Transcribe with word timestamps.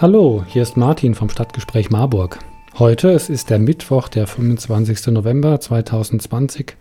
Hallo, 0.00 0.42
hier 0.48 0.62
ist 0.62 0.78
Martin 0.78 1.14
vom 1.14 1.28
Stadtgespräch 1.28 1.90
Marburg. 1.90 2.38
Heute, 2.78 3.10
es 3.10 3.28
ist 3.28 3.50
der 3.50 3.58
Mittwoch, 3.58 4.08
der 4.08 4.26
25. 4.26 5.08
November 5.08 5.60
2020, 5.60 6.74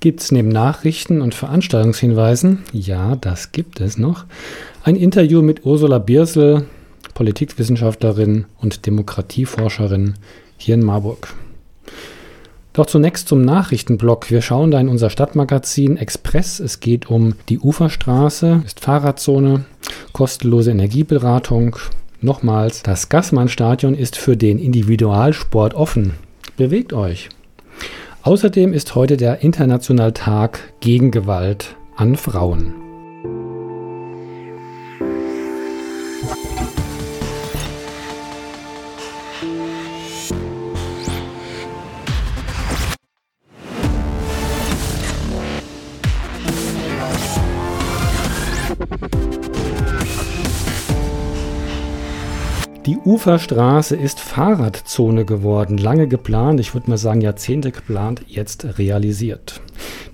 gibt 0.00 0.20
es 0.20 0.32
neben 0.32 0.48
Nachrichten 0.48 1.20
und 1.20 1.34
Veranstaltungshinweisen, 1.34 2.64
ja, 2.72 3.16
das 3.16 3.52
gibt 3.52 3.80
es 3.80 3.98
noch, 3.98 4.24
ein 4.84 4.96
Interview 4.96 5.42
mit 5.42 5.64
Ursula 5.64 5.98
Biersel, 5.98 6.66
Politikwissenschaftlerin 7.14 8.46
und 8.58 8.86
Demokratieforscherin 8.86 10.14
hier 10.58 10.74
in 10.74 10.84
Marburg. 10.84 11.34
Doch 12.72 12.86
zunächst 12.86 13.26
zum 13.26 13.40
Nachrichtenblock. 13.40 14.30
Wir 14.30 14.42
schauen 14.42 14.70
da 14.70 14.78
in 14.78 14.90
unser 14.90 15.08
Stadtmagazin 15.08 15.96
Express. 15.96 16.60
Es 16.60 16.80
geht 16.80 17.08
um 17.10 17.34
die 17.48 17.58
Uferstraße, 17.58 18.62
ist 18.66 18.80
Fahrradzone, 18.80 19.64
kostenlose 20.12 20.72
Energieberatung, 20.72 21.76
Nochmals, 22.22 22.82
das 22.82 23.08
Gassmann-Stadion 23.08 23.94
ist 23.94 24.16
für 24.16 24.36
den 24.36 24.58
Individualsport 24.58 25.74
offen. 25.74 26.14
Bewegt 26.56 26.92
euch. 26.92 27.28
Außerdem 28.26 28.72
ist 28.72 28.96
heute 28.96 29.16
der 29.16 29.42
Internationale 29.42 30.12
Tag 30.12 30.58
gegen 30.80 31.12
Gewalt 31.12 31.76
an 31.94 32.16
Frauen. 32.16 32.85
Uferstraße 53.06 53.94
ist 53.94 54.18
Fahrradzone 54.18 55.24
geworden, 55.24 55.78
lange 55.78 56.08
geplant, 56.08 56.58
ich 56.58 56.74
würde 56.74 56.90
mal 56.90 56.96
sagen 56.96 57.20
Jahrzehnte 57.20 57.70
geplant, 57.70 58.22
jetzt 58.26 58.80
realisiert. 58.80 59.60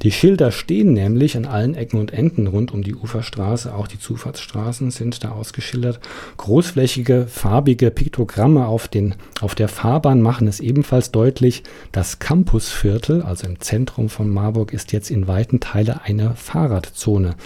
Die 0.03 0.11
Schilder 0.11 0.51
stehen 0.51 0.93
nämlich 0.93 1.37
an 1.37 1.45
allen 1.45 1.75
Ecken 1.75 2.01
und 2.01 2.13
Enden 2.13 2.47
rund 2.47 2.73
um 2.73 2.83
die 2.83 2.95
Uferstraße, 2.95 3.75
auch 3.75 3.87
die 3.87 3.99
Zufahrtsstraßen 3.99 4.91
sind 4.91 5.23
da 5.25 5.31
ausgeschildert. 5.31 6.01
Großflächige, 6.37 7.27
farbige 7.29 7.91
Piktogramme 7.91 8.67
auf, 8.67 8.89
den, 8.89 9.15
auf 9.41 9.55
der 9.55 9.69
Fahrbahn 9.69 10.21
machen 10.21 10.49
es 10.49 10.61
ebenfalls 10.61 11.13
deutlich, 11.13 11.63
das 11.93 12.19
Campusviertel, 12.19 13.23
also 13.23 13.47
im 13.47 13.61
Zentrum 13.61 14.09
von 14.09 14.29
Marburg, 14.29 14.73
ist 14.73 14.93
jetzt 14.93 15.11
in 15.11 15.29
weiten 15.29 15.61
Teilen 15.61 16.01
eine 16.05 16.35
Fahrradzone. 16.35 17.37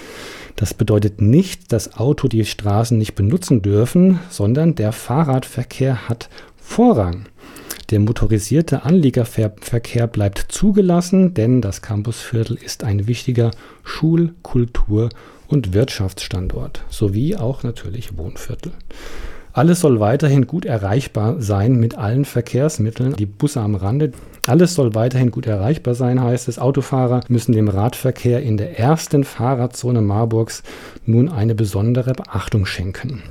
Das 0.57 0.73
bedeutet 0.73 1.21
nicht, 1.21 1.73
dass 1.73 1.99
Auto 1.99 2.29
die 2.29 2.45
Straßen 2.45 2.97
nicht 2.97 3.15
benutzen 3.15 3.61
dürfen, 3.61 4.19
sondern 4.31 4.75
der 4.75 4.93
Fahrradverkehr 4.93 6.09
hat 6.09 6.31
Vorrang. 6.69 7.25
Der 7.91 8.01
motorisierte 8.01 8.85
Anliegerverkehr 8.85 10.07
bleibt 10.09 10.45
zugelassen, 10.51 11.33
denn 11.33 11.63
das 11.63 11.81
Campusviertel 11.81 12.59
ist 12.63 12.85
ein 12.85 13.07
wichtiger 13.07 13.51
Schul-, 13.83 14.35
Kultur- 14.43 15.09
und 15.49 15.73
Wirtschaftsstandort, 15.73 16.85
sowie 16.91 17.35
auch 17.35 17.63
natürlich 17.63 18.19
Wohnviertel. 18.19 18.73
Alles 19.55 19.81
soll 19.81 20.01
weiterhin 20.01 20.47
gut 20.47 20.67
erreichbar 20.67 21.41
sein 21.41 21.77
mit 21.77 21.97
allen 21.97 22.27
Verkehrsmitteln. 22.27 23.17
Die 23.17 23.25
Busse 23.25 23.63
am 23.63 23.75
Rande, 23.75 24.13
alles 24.47 24.75
soll 24.75 24.95
weiterhin 24.95 25.31
gut 25.31 25.47
erreichbar 25.47 25.95
sein, 25.95 26.23
heißt 26.23 26.47
es. 26.49 26.59
Autofahrer 26.59 27.23
müssen 27.29 27.53
dem 27.53 27.69
Radverkehr 27.69 28.43
in 28.43 28.59
der 28.59 28.79
ersten 28.79 29.25
Fahrradzone 29.25 30.03
Marburgs 30.03 30.63
nun 31.07 31.31
eine 31.31 31.55
besondere 31.55 32.13
Beachtung 32.13 32.67
schenken. 32.67 33.23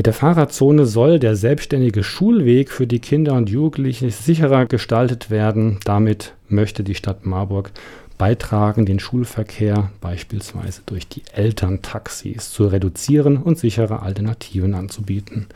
Mit 0.00 0.06
der 0.06 0.14
Fahrradzone 0.14 0.86
soll 0.86 1.18
der 1.18 1.36
selbstständige 1.36 2.02
Schulweg 2.02 2.70
für 2.70 2.86
die 2.86 3.00
Kinder 3.00 3.34
und 3.34 3.50
Jugendlichen 3.50 4.08
sicherer 4.08 4.64
gestaltet 4.64 5.28
werden. 5.28 5.78
Damit 5.84 6.32
möchte 6.48 6.82
die 6.82 6.94
Stadt 6.94 7.26
Marburg 7.26 7.70
beitragen, 8.16 8.86
den 8.86 8.98
Schulverkehr 8.98 9.90
beispielsweise 10.00 10.80
durch 10.86 11.06
die 11.06 11.20
Elterntaxis 11.34 12.50
zu 12.50 12.68
reduzieren 12.68 13.36
und 13.36 13.58
sichere 13.58 14.00
Alternativen 14.00 14.72
anzubieten. 14.72 15.48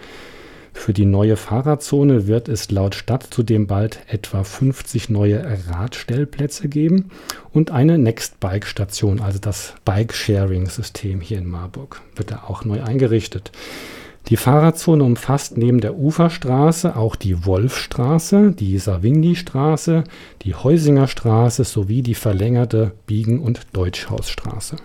Für 0.75 0.93
die 0.93 1.07
neue 1.07 1.37
Fahrradzone 1.37 2.27
wird 2.27 2.51
es 2.51 2.71
laut 2.71 2.95
Stadt 2.95 3.27
zudem 3.31 3.67
bald 3.67 4.01
etwa 4.09 4.45
50 4.45 5.09
neue 5.09 5.43
Radstellplätze 5.71 6.69
geben 6.69 7.11
und 7.55 7.71
eine 7.71 7.97
Nextbike-Station, 7.97 9.23
also 9.23 9.39
das 9.39 9.73
Bike-Sharing-System 9.87 11.23
hier 11.23 11.39
in 11.39 11.49
Marburg, 11.49 12.03
wird 12.15 12.31
da 12.31 12.43
auch 12.47 12.67
neu 12.67 12.83
eingerichtet. 12.83 13.51
Die 14.29 14.39
Fahrradzone 14.39 15.05
umfasst 15.05 15.59
neben 15.59 15.81
der 15.81 15.97
Uferstraße 15.97 16.97
auch 16.97 17.15
die 17.15 17.45
Wolfstraße, 17.45 18.53
die 18.53 18.79
Savigny-Straße, 18.79 20.05
die 20.43 20.55
Heusinger 20.55 21.09
Straße 21.09 21.65
sowie 21.65 22.01
die 22.01 22.15
verlängerte 22.15 22.93
Biegen- 23.07 23.41
und 23.41 23.67
Deutschhausstraße. 23.75 24.77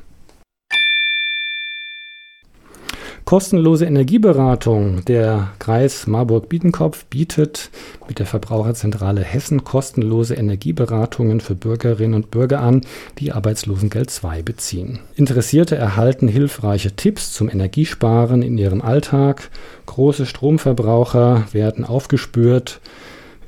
Kostenlose 3.29 3.85
Energieberatung. 3.85 5.05
Der 5.05 5.49
Kreis 5.59 6.07
Marburg-Biedenkopf 6.07 7.05
bietet 7.05 7.69
mit 8.07 8.17
der 8.17 8.25
Verbraucherzentrale 8.25 9.21
Hessen 9.21 9.63
kostenlose 9.63 10.33
Energieberatungen 10.33 11.39
für 11.39 11.53
Bürgerinnen 11.53 12.15
und 12.15 12.31
Bürger 12.31 12.59
an, 12.61 12.81
die 13.19 13.31
Arbeitslosengeld 13.31 14.11
II 14.23 14.41
beziehen. 14.41 14.97
Interessierte 15.13 15.75
erhalten 15.75 16.27
hilfreiche 16.27 16.95
Tipps 16.95 17.31
zum 17.31 17.51
Energiesparen 17.51 18.41
in 18.41 18.57
ihrem 18.57 18.81
Alltag. 18.81 19.51
Große 19.85 20.25
Stromverbraucher 20.25 21.43
werden 21.51 21.85
aufgespürt 21.85 22.81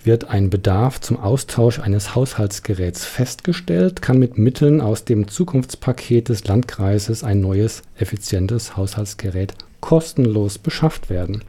wird 0.03 0.29
ein 0.29 0.51
Bedarf 0.51 0.99
zum 0.99 1.19
Austausch 1.19 1.79
eines 1.79 2.15
Haushaltsgeräts 2.15 3.05
festgestellt, 3.05 4.01
kann 4.01 4.17
mit 4.17 4.37
Mitteln 4.37 4.79
aus 4.81 5.05
dem 5.05 5.27
Zukunftspaket 5.27 6.29
des 6.29 6.45
Landkreises 6.47 7.23
ein 7.23 7.39
neues, 7.39 7.83
effizientes 7.97 8.77
Haushaltsgerät 8.77 9.55
kostenlos 9.81 10.57
beschafft 10.57 11.09
werden. 11.09 11.43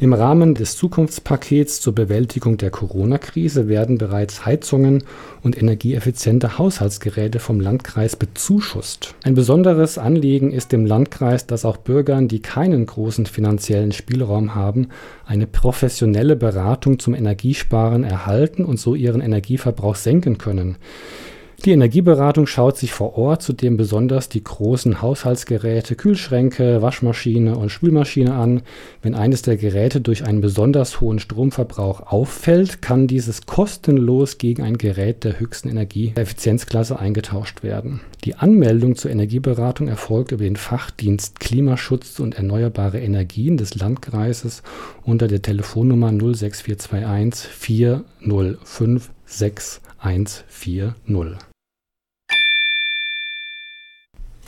Im 0.00 0.12
Rahmen 0.12 0.54
des 0.54 0.76
Zukunftspakets 0.76 1.80
zur 1.80 1.94
Bewältigung 1.94 2.56
der 2.56 2.70
Corona-Krise 2.70 3.68
werden 3.68 3.96
bereits 3.96 4.44
Heizungen 4.44 5.04
und 5.42 5.56
energieeffiziente 5.56 6.58
Haushaltsgeräte 6.58 7.38
vom 7.38 7.60
Landkreis 7.60 8.16
bezuschusst. 8.16 9.14
Ein 9.22 9.34
besonderes 9.34 9.96
Anliegen 9.96 10.52
ist 10.52 10.72
dem 10.72 10.84
Landkreis, 10.84 11.46
dass 11.46 11.64
auch 11.64 11.76
Bürgern, 11.76 12.28
die 12.28 12.40
keinen 12.40 12.86
großen 12.86 13.26
finanziellen 13.26 13.92
Spielraum 13.92 14.54
haben, 14.54 14.88
eine 15.26 15.46
professionelle 15.46 16.34
Beratung 16.34 16.98
zum 16.98 17.14
Energiesparen 17.14 18.04
erhalten 18.04 18.64
und 18.64 18.80
so 18.80 18.94
ihren 18.94 19.20
Energieverbrauch 19.20 19.96
senken 19.96 20.38
können. 20.38 20.76
Die 21.64 21.70
Energieberatung 21.70 22.46
schaut 22.46 22.76
sich 22.76 22.92
vor 22.92 23.16
Ort 23.16 23.42
zudem 23.42 23.78
besonders 23.78 24.28
die 24.28 24.44
großen 24.44 25.00
Haushaltsgeräte, 25.00 25.94
Kühlschränke, 25.94 26.82
Waschmaschine 26.82 27.56
und 27.56 27.70
Spülmaschine 27.70 28.34
an. 28.34 28.60
Wenn 29.00 29.14
eines 29.14 29.40
der 29.40 29.56
Geräte 29.56 30.02
durch 30.02 30.26
einen 30.26 30.42
besonders 30.42 31.00
hohen 31.00 31.20
Stromverbrauch 31.20 32.12
auffällt, 32.12 32.82
kann 32.82 33.06
dieses 33.06 33.46
kostenlos 33.46 34.36
gegen 34.36 34.62
ein 34.62 34.76
Gerät 34.76 35.24
der 35.24 35.40
höchsten 35.40 35.70
Energieeffizienzklasse 35.70 36.98
eingetauscht 36.98 37.62
werden. 37.62 38.00
Die 38.24 38.34
Anmeldung 38.34 38.96
zur 38.96 39.10
Energieberatung 39.10 39.88
erfolgt 39.88 40.32
über 40.32 40.44
den 40.44 40.56
Fachdienst 40.56 41.40
Klimaschutz 41.40 42.20
und 42.20 42.36
erneuerbare 42.36 43.00
Energien 43.00 43.56
des 43.56 43.74
Landkreises 43.74 44.62
unter 45.02 45.28
der 45.28 45.40
Telefonnummer 45.40 46.10
06421 46.10 47.50
405 47.50 49.10
6140. 49.24 51.53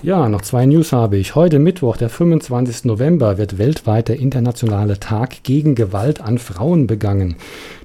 Ja, 0.02 0.28
noch 0.28 0.43
zwei 0.43 0.66
News 0.66 0.93
habe 0.93 1.16
ich. 1.16 1.34
Heute 1.34 1.58
Mittwoch, 1.58 1.96
der 1.96 2.10
25. 2.10 2.84
November, 2.84 3.38
wird 3.38 3.56
weltweit 3.56 4.08
der 4.08 4.19
internationale 4.19 5.00
Tag 5.00 5.43
gegen 5.43 5.75
Gewalt 5.75 6.20
an 6.20 6.37
Frauen 6.37 6.87
begangen. 6.87 7.37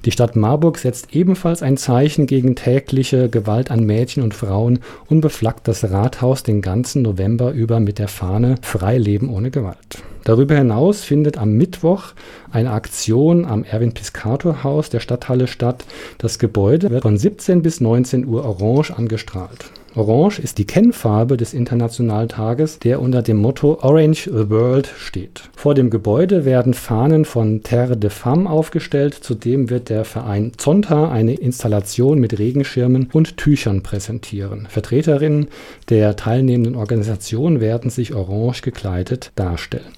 Die 0.04 0.12
Stadt 0.12 0.36
Marburg 0.36 0.78
setzt 0.78 1.16
ebenfalls 1.16 1.64
ein 1.64 1.78
Zeichen 1.78 2.28
gegen 2.28 2.58
tägliche 2.58 3.30
Gewalt 3.30 3.72
an 3.72 3.86
Mädchen 3.86 4.24
und 4.24 4.34
Frauen 4.34 4.80
und 5.08 5.22
beflaggt 5.22 5.70
das 5.70 5.90
Rathaus 5.90 6.44
den 6.44 6.62
ganzen 6.62 7.02
November 7.02 7.52
über 7.54 7.80
mit 7.80 7.98
der 7.98 8.10
Fahne 8.10 8.56
Frei 8.62 8.98
Leben 8.98 9.30
ohne 9.30 9.50
Gewalt. 9.50 10.04
Darüber 10.26 10.56
hinaus 10.56 11.04
findet 11.04 11.38
am 11.38 11.54
Mittwoch 11.54 12.14
eine 12.52 12.72
Aktion 12.72 13.46
am 13.46 13.64
Erwin 13.64 13.94
Piscator 13.94 14.66
Haus 14.66 14.90
der 14.90 15.00
Stadthalle 15.00 15.48
statt. 15.48 15.86
Das 16.18 16.40
Gebäude 16.40 16.90
wird 16.90 17.04
von 17.04 17.18
17 17.18 17.62
bis 17.62 17.80
19 17.80 18.28
Uhr 18.28 18.44
orange 18.44 18.92
angestrahlt. 18.92 19.72
Orange 19.94 20.40
ist 20.40 20.58
die 20.58 20.66
Kennfarbe 20.66 21.36
des 21.36 21.54
Internationalen 21.54 22.30
Tages, 22.30 22.80
der 22.80 23.02
unter 23.02 23.22
dem 23.22 23.38
Motto 23.38 23.80
Orange 23.82 24.30
the 24.32 24.50
World 24.50 24.90
steht. 24.98 25.50
Vor 25.54 25.74
dem 25.74 25.90
Gebäude 25.90 26.46
werden 26.46 26.74
Fahnen 26.74 27.26
von 27.26 27.62
Terre 27.62 27.98
de 27.98 28.10
Femme 28.10 28.50
aufgestellt. 28.50 29.14
Zudem 29.14 29.70
wird 29.70 29.90
der 29.90 30.06
Verein 30.06 30.54
Zonta 30.56 31.12
eine 31.12 31.34
Installation 31.34 32.20
mit 32.20 32.40
Regenschirmen 32.40 33.10
und 33.12 33.36
Tüchern 33.36 33.84
präsentieren. 33.84 34.66
Vertreterinnen 34.70 35.48
der 35.90 36.16
teilnehmenden 36.16 36.76
Organisationen 36.76 37.60
werden 37.60 37.90
sich 37.90 38.14
orange 38.14 38.62
gekleidet 38.62 39.34
darstellen. 39.36 39.92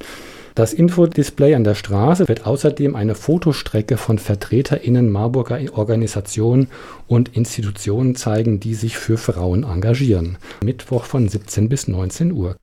Das 0.56 0.72
Infodisplay 0.72 1.56
an 1.56 1.64
der 1.64 1.74
Straße 1.74 2.28
wird 2.28 2.46
außerdem 2.46 2.96
eine 2.96 3.16
Fotostrecke 3.16 3.98
von 3.98 4.20
VertreterInnen 4.20 5.12
Marburger 5.12 5.60
Organisationen 5.74 6.68
und 7.08 7.36
Institutionen 7.36 8.16
zeigen, 8.16 8.60
die 8.60 8.76
sich 8.76 8.98
für 8.98 9.18
Frauen 9.18 9.64
engagieren. 9.64 10.38
Mittwoch 10.64 11.06
von 11.06 11.28
17 11.28 11.70
bis 11.70 11.88
19 11.88 12.32
Uhr. 12.32 12.56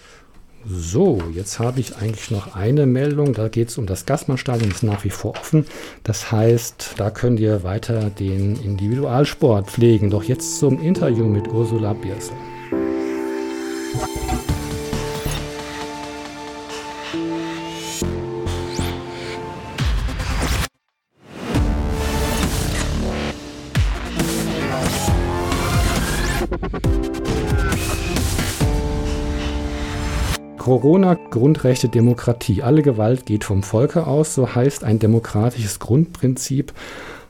So, 0.65 1.21
jetzt 1.35 1.59
habe 1.59 1.81
ich 1.81 1.97
eigentlich 1.97 2.31
noch 2.31 2.55
eine 2.55 2.87
Meldung. 2.87 3.33
Da 3.33 3.49
geht 3.49 3.71
es 3.71 3.79
um 3.79 3.87
das 3.87 4.07
Gastmannstadion, 4.07 4.71
ist 4.71 4.83
nach 4.83 5.05
wie 5.05 5.11
vor 5.11 5.33
offen. 5.33 5.65
Das 6.05 6.31
heißt, 6.31 6.95
da 6.99 7.11
könnt 7.11 7.41
ihr 7.41 7.65
weiter 7.65 8.11
den 8.11 8.57
Individualsport 8.63 9.69
pflegen. 9.69 10.11
Doch 10.11 10.23
jetzt 10.23 10.59
zum 10.59 10.81
Interview 10.81 11.25
mit 11.25 11.49
Ursula 11.49 11.95
Biersel. 11.95 12.37
Corona, 30.81 31.13
Grundrechte, 31.13 31.91
Demokratie. 31.91 32.63
Alle 32.63 32.81
Gewalt 32.81 33.27
geht 33.27 33.45
vom 33.45 33.63
Volke 33.63 34.07
aus, 34.07 34.35
so 34.35 34.55
heißt 34.55 34.83
ein 34.83 34.99
demokratisches 34.99 35.79
Grundprinzip. 35.79 36.73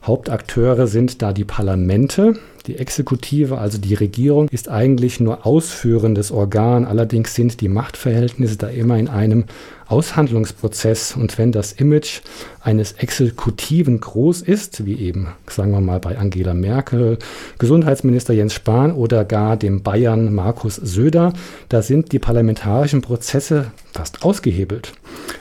Hauptakteure 0.04 0.86
sind 0.86 1.20
da 1.20 1.32
die 1.32 1.44
Parlamente. 1.44 2.38
Die 2.70 2.78
Exekutive, 2.78 3.58
also 3.58 3.78
die 3.78 3.94
Regierung, 3.94 4.48
ist 4.48 4.68
eigentlich 4.68 5.18
nur 5.18 5.44
ausführendes 5.44 6.30
Organ. 6.30 6.84
Allerdings 6.84 7.34
sind 7.34 7.60
die 7.60 7.68
Machtverhältnisse 7.68 8.58
da 8.58 8.68
immer 8.68 8.96
in 8.96 9.08
einem 9.08 9.46
Aushandlungsprozess. 9.88 11.16
Und 11.16 11.36
wenn 11.36 11.50
das 11.50 11.72
Image 11.72 12.20
eines 12.62 12.92
Exekutiven 12.92 14.00
groß 14.00 14.42
ist, 14.42 14.86
wie 14.86 14.94
eben, 14.94 15.28
sagen 15.48 15.72
wir 15.72 15.80
mal, 15.80 15.98
bei 15.98 16.16
Angela 16.16 16.54
Merkel, 16.54 17.18
Gesundheitsminister 17.58 18.34
Jens 18.34 18.54
Spahn 18.54 18.92
oder 18.92 19.24
gar 19.24 19.56
dem 19.56 19.82
Bayern 19.82 20.32
Markus 20.32 20.76
Söder, 20.76 21.32
da 21.68 21.82
sind 21.82 22.12
die 22.12 22.20
parlamentarischen 22.20 23.02
Prozesse 23.02 23.72
fast 23.92 24.22
ausgehebelt. 24.22 24.92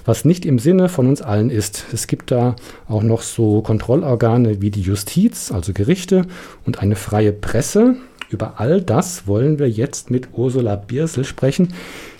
Was 0.05 0.25
nicht 0.25 0.45
im 0.45 0.57
Sinne 0.57 0.89
von 0.89 1.07
uns 1.07 1.21
allen 1.21 1.51
ist. 1.51 1.85
Es 1.93 2.07
gibt 2.07 2.31
da 2.31 2.55
auch 2.87 3.03
noch 3.03 3.21
so 3.21 3.61
Kontrollorgane 3.61 4.61
wie 4.61 4.71
die 4.71 4.81
Justiz, 4.81 5.51
also 5.51 5.73
Gerichte, 5.73 6.25
und 6.65 6.81
eine 6.81 6.95
freie 6.95 7.18
Presse. 7.27 7.97
Über 8.29 8.53
all 8.57 8.81
das 8.81 9.27
wollen 9.27 9.59
wir 9.59 9.69
jetzt 9.69 10.09
mit 10.09 10.29
Ursula 10.33 10.75
Biersel 10.75 11.25
sprechen. 11.25 11.73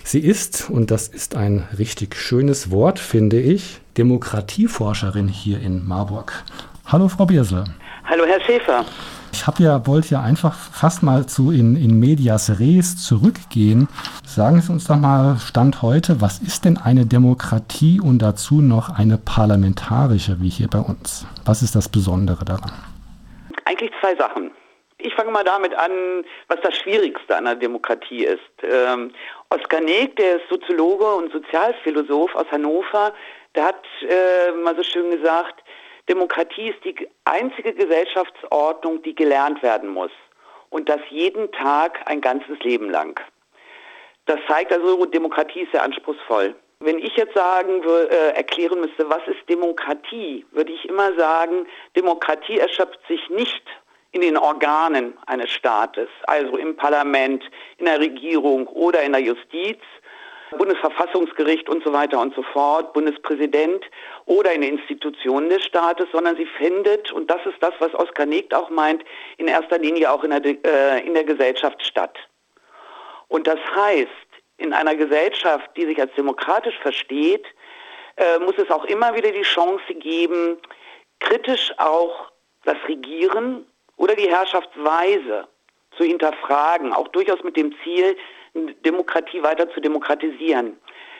Sie 0.04 0.18
ist, 0.18 0.68
und 0.68 0.90
das 0.90 1.08
ist 1.08 1.36
ein 1.36 1.66
richtig 1.78 2.16
schönes 2.16 2.70
Wort, 2.70 2.98
finde 2.98 3.40
ich, 3.40 3.80
Demokratieforscherin 3.96 5.28
hier 5.28 5.60
in 5.60 5.86
Marburg. 5.86 6.32
Hallo, 6.86 7.08
Frau 7.08 7.26
Biersel. 7.26 7.64
Hallo, 8.04 8.24
Herr 8.26 8.40
Schäfer. 8.40 8.84
Ich 9.32 9.46
habe 9.46 9.62
ja, 9.62 9.86
wollte 9.86 10.10
ja 10.10 10.22
einfach 10.22 10.54
fast 10.54 11.02
mal 11.02 11.26
zu 11.26 11.52
in, 11.52 11.76
in 11.76 11.98
medias 11.98 12.58
res 12.58 12.96
zurückgehen. 12.96 13.88
Sagen 14.26 14.60
Sie 14.60 14.72
uns 14.72 14.84
doch 14.84 14.96
mal, 14.96 15.38
Stand 15.38 15.80
heute, 15.82 16.20
was 16.20 16.40
ist 16.40 16.64
denn 16.64 16.76
eine 16.76 17.06
Demokratie 17.06 18.00
und 18.00 18.18
dazu 18.18 18.60
noch 18.60 18.90
eine 18.90 19.16
parlamentarische 19.16 20.40
wie 20.40 20.48
hier 20.48 20.68
bei 20.68 20.80
uns? 20.80 21.26
Was 21.44 21.62
ist 21.62 21.76
das 21.76 21.88
Besondere 21.88 22.44
daran? 22.44 22.72
Eigentlich 23.64 23.92
zwei 24.00 24.16
Sachen. 24.16 24.50
Ich 25.02 25.14
fange 25.14 25.30
mal 25.30 25.44
damit 25.44 25.74
an, 25.74 26.24
was 26.48 26.60
das 26.62 26.76
Schwierigste 26.76 27.36
an 27.36 27.44
der 27.44 27.54
Demokratie 27.54 28.24
ist. 28.24 28.40
Ähm, 28.62 29.12
Oskar 29.48 29.80
Neg, 29.80 30.16
der 30.16 30.36
ist 30.36 30.48
Soziologe 30.48 31.06
und 31.14 31.32
Sozialphilosoph 31.32 32.34
aus 32.34 32.46
Hannover, 32.50 33.12
der 33.54 33.64
hat 33.64 33.82
äh, 34.02 34.52
mal 34.52 34.76
so 34.76 34.82
schön 34.82 35.10
gesagt, 35.10 35.62
Demokratie 36.08 36.68
ist 36.70 36.84
die 36.84 37.08
einzige 37.24 37.72
Gesellschaftsordnung, 37.72 39.02
die 39.02 39.14
gelernt 39.14 39.62
werden 39.62 39.90
muss. 39.90 40.12
Und 40.68 40.88
das 40.88 41.00
jeden 41.08 41.50
Tag 41.52 42.00
ein 42.06 42.20
ganzes 42.20 42.58
Leben 42.60 42.90
lang. 42.90 43.20
Das 44.26 44.38
zeigt 44.48 44.72
also, 44.72 45.04
Demokratie 45.06 45.62
ist 45.62 45.72
sehr 45.72 45.82
anspruchsvoll. 45.82 46.54
Wenn 46.78 46.98
ich 46.98 47.14
jetzt 47.16 47.34
sagen, 47.34 47.82
äh, 47.82 48.30
erklären 48.34 48.80
müsste, 48.80 49.08
was 49.10 49.26
ist 49.26 49.48
Demokratie, 49.48 50.46
würde 50.52 50.72
ich 50.72 50.88
immer 50.88 51.12
sagen, 51.14 51.66
Demokratie 51.94 52.58
erschöpft 52.58 53.00
sich 53.06 53.28
nicht 53.28 53.62
in 54.12 54.22
den 54.22 54.36
Organen 54.36 55.16
eines 55.26 55.50
Staates, 55.50 56.08
also 56.24 56.56
im 56.56 56.76
Parlament, 56.76 57.44
in 57.78 57.86
der 57.86 58.00
Regierung 58.00 58.66
oder 58.66 59.02
in 59.02 59.12
der 59.12 59.20
Justiz, 59.20 59.78
Bundesverfassungsgericht 60.56 61.68
und 61.68 61.84
so 61.84 61.92
weiter 61.92 62.20
und 62.20 62.34
so 62.34 62.42
fort, 62.42 62.92
Bundespräsident 62.92 63.84
oder 64.26 64.52
in 64.52 64.62
den 64.62 64.78
Institutionen 64.78 65.48
des 65.48 65.64
Staates, 65.64 66.08
sondern 66.10 66.36
sie 66.36 66.46
findet, 66.46 67.12
und 67.12 67.30
das 67.30 67.44
ist 67.46 67.58
das, 67.60 67.72
was 67.78 67.94
Oskar 67.94 68.26
Negt 68.26 68.52
auch 68.52 68.68
meint, 68.68 69.04
in 69.36 69.46
erster 69.46 69.78
Linie 69.78 70.10
auch 70.10 70.24
in 70.24 70.30
der, 70.30 70.44
äh, 70.44 71.06
in 71.06 71.14
der 71.14 71.24
Gesellschaft 71.24 71.84
statt. 71.84 72.18
Und 73.28 73.46
das 73.46 73.60
heißt, 73.76 74.08
in 74.56 74.72
einer 74.72 74.96
Gesellschaft, 74.96 75.70
die 75.76 75.86
sich 75.86 76.00
als 76.00 76.12
demokratisch 76.14 76.78
versteht, 76.80 77.46
äh, 78.16 78.38
muss 78.40 78.58
es 78.58 78.70
auch 78.70 78.84
immer 78.84 79.14
wieder 79.14 79.30
die 79.30 79.42
Chance 79.42 79.94
geben, 79.94 80.58
kritisch 81.20 81.72
auch 81.78 82.30
das 82.64 82.76
Regieren 82.88 83.66
oder 84.00 84.16
die 84.16 84.30
Herrschaftsweise 84.30 85.46
zu 85.96 86.04
hinterfragen, 86.04 86.94
auch 86.94 87.08
durchaus 87.08 87.42
mit 87.44 87.56
dem 87.56 87.74
Ziel, 87.84 88.16
Demokratie 88.84 89.42
weiter 89.42 89.70
zu 89.70 89.80
demokratisieren. 89.80 90.78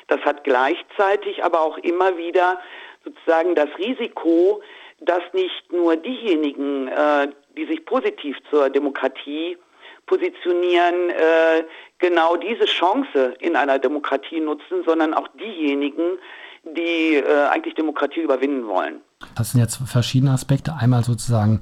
Das 0.09 0.21
hat 0.23 0.45
gleichzeitig 0.45 1.45
aber 1.45 1.61
auch 1.61 1.77
immer 1.79 2.17
wieder 2.17 2.59
sozusagen 3.05 3.55
das 3.55 3.69
Risiko, 3.79 4.63
dass 5.01 5.21
nicht 5.35 5.71
nur 5.71 5.97
diejenigen, 5.97 6.89
äh, 6.89 7.29
die 7.57 7.67
sich 7.67 7.85
positiv 7.85 8.37
zur 8.49 8.71
Demokratie 8.71 9.59
positionieren, 10.07 11.11
äh, 11.11 11.65
genau 11.99 12.37
diese 12.37 12.65
Chance 12.65 13.35
in 13.41 13.57
einer 13.57 13.79
Demokratie 13.79 14.41
nutzen, 14.41 14.83
sondern 14.87 15.13
auch 15.13 15.29
diejenigen, 15.39 16.19
die 16.65 17.17
äh, 17.17 17.47
eigentlich 17.51 17.75
Demokratie 17.75 18.21
überwinden 18.21 18.67
wollen. 18.67 19.03
Das 19.37 19.53
sind 19.53 19.61
jetzt 19.61 19.79
verschiedene 19.87 20.33
Aspekte. 20.33 20.75
Einmal 20.81 21.05
sozusagen 21.05 21.61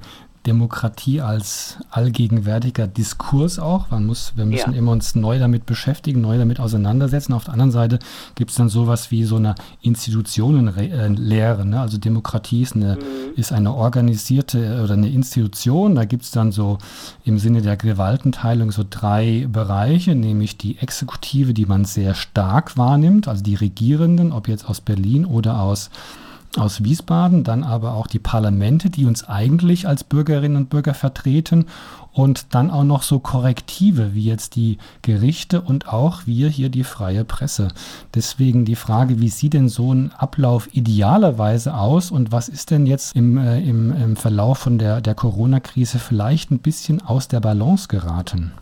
Demokratie 0.49 1.21
als 1.21 1.77
allgegenwärtiger 1.91 2.87
Diskurs 2.87 3.59
auch. 3.59 3.91
Man 3.91 4.07
muss, 4.07 4.33
wir 4.35 4.45
müssen 4.45 4.71
ja. 4.71 4.79
immer 4.79 4.93
uns 4.93 5.13
neu 5.13 5.37
damit 5.37 5.67
beschäftigen, 5.67 6.21
neu 6.21 6.39
damit 6.39 6.59
auseinandersetzen. 6.59 7.33
Auf 7.33 7.43
der 7.43 7.53
anderen 7.53 7.71
Seite 7.71 7.99
gibt 8.33 8.49
es 8.49 8.57
dann 8.57 8.67
sowas 8.67 9.11
wie 9.11 9.25
so 9.25 9.35
eine 9.35 9.53
Institutionenlehre. 9.81 11.65
Ne? 11.67 11.79
Also 11.79 11.99
Demokratie 11.99 12.63
ist 12.63 12.75
eine, 12.75 12.95
mhm. 12.95 13.35
ist 13.35 13.51
eine 13.51 13.75
organisierte 13.75 14.81
oder 14.83 14.95
eine 14.95 15.09
Institution. 15.09 15.93
Da 15.93 16.05
gibt 16.05 16.23
es 16.23 16.31
dann 16.31 16.51
so 16.51 16.79
im 17.23 17.37
Sinne 17.37 17.61
der 17.61 17.77
Gewaltenteilung 17.77 18.71
so 18.71 18.83
drei 18.89 19.47
Bereiche, 19.51 20.15
nämlich 20.15 20.57
die 20.57 20.79
Exekutive, 20.79 21.53
die 21.53 21.67
man 21.67 21.85
sehr 21.85 22.15
stark 22.15 22.75
wahrnimmt, 22.75 23.27
also 23.27 23.43
die 23.43 23.55
Regierenden, 23.55 24.31
ob 24.31 24.47
jetzt 24.47 24.67
aus 24.67 24.81
Berlin 24.81 25.27
oder 25.27 25.61
aus 25.61 25.91
aus 26.57 26.83
Wiesbaden, 26.83 27.43
dann 27.43 27.63
aber 27.63 27.93
auch 27.93 28.07
die 28.07 28.19
Parlamente, 28.19 28.89
die 28.89 29.05
uns 29.05 29.23
eigentlich 29.23 29.87
als 29.87 30.03
Bürgerinnen 30.03 30.57
und 30.57 30.69
Bürger 30.69 30.93
vertreten 30.93 31.65
und 32.11 32.55
dann 32.55 32.71
auch 32.71 32.83
noch 32.83 33.03
so 33.03 33.19
Korrektive 33.19 34.13
wie 34.13 34.25
jetzt 34.25 34.55
die 34.55 34.77
Gerichte 35.01 35.61
und 35.61 35.87
auch 35.87 36.25
wir 36.25 36.49
hier 36.49 36.69
die 36.69 36.83
freie 36.83 37.23
Presse. 37.23 37.69
Deswegen 38.15 38.65
die 38.65 38.75
Frage, 38.75 39.21
wie 39.21 39.29
sieht 39.29 39.53
denn 39.53 39.69
so 39.69 39.93
ein 39.93 40.11
Ablauf 40.13 40.69
idealerweise 40.73 41.75
aus 41.75 42.09
und 42.09 42.31
was 42.31 42.49
ist 42.49 42.71
denn 42.71 42.85
jetzt 42.85 43.15
im, 43.15 43.37
äh, 43.37 43.59
im, 43.61 43.91
im 43.91 44.15
Verlauf 44.15 44.57
von 44.57 44.79
der, 44.79 45.01
der 45.01 45.15
Corona-Krise 45.15 45.99
vielleicht 45.99 46.51
ein 46.51 46.59
bisschen 46.59 47.01
aus 47.01 47.27
der 47.27 47.41
Balance 47.41 47.87
geraten? 47.87 48.53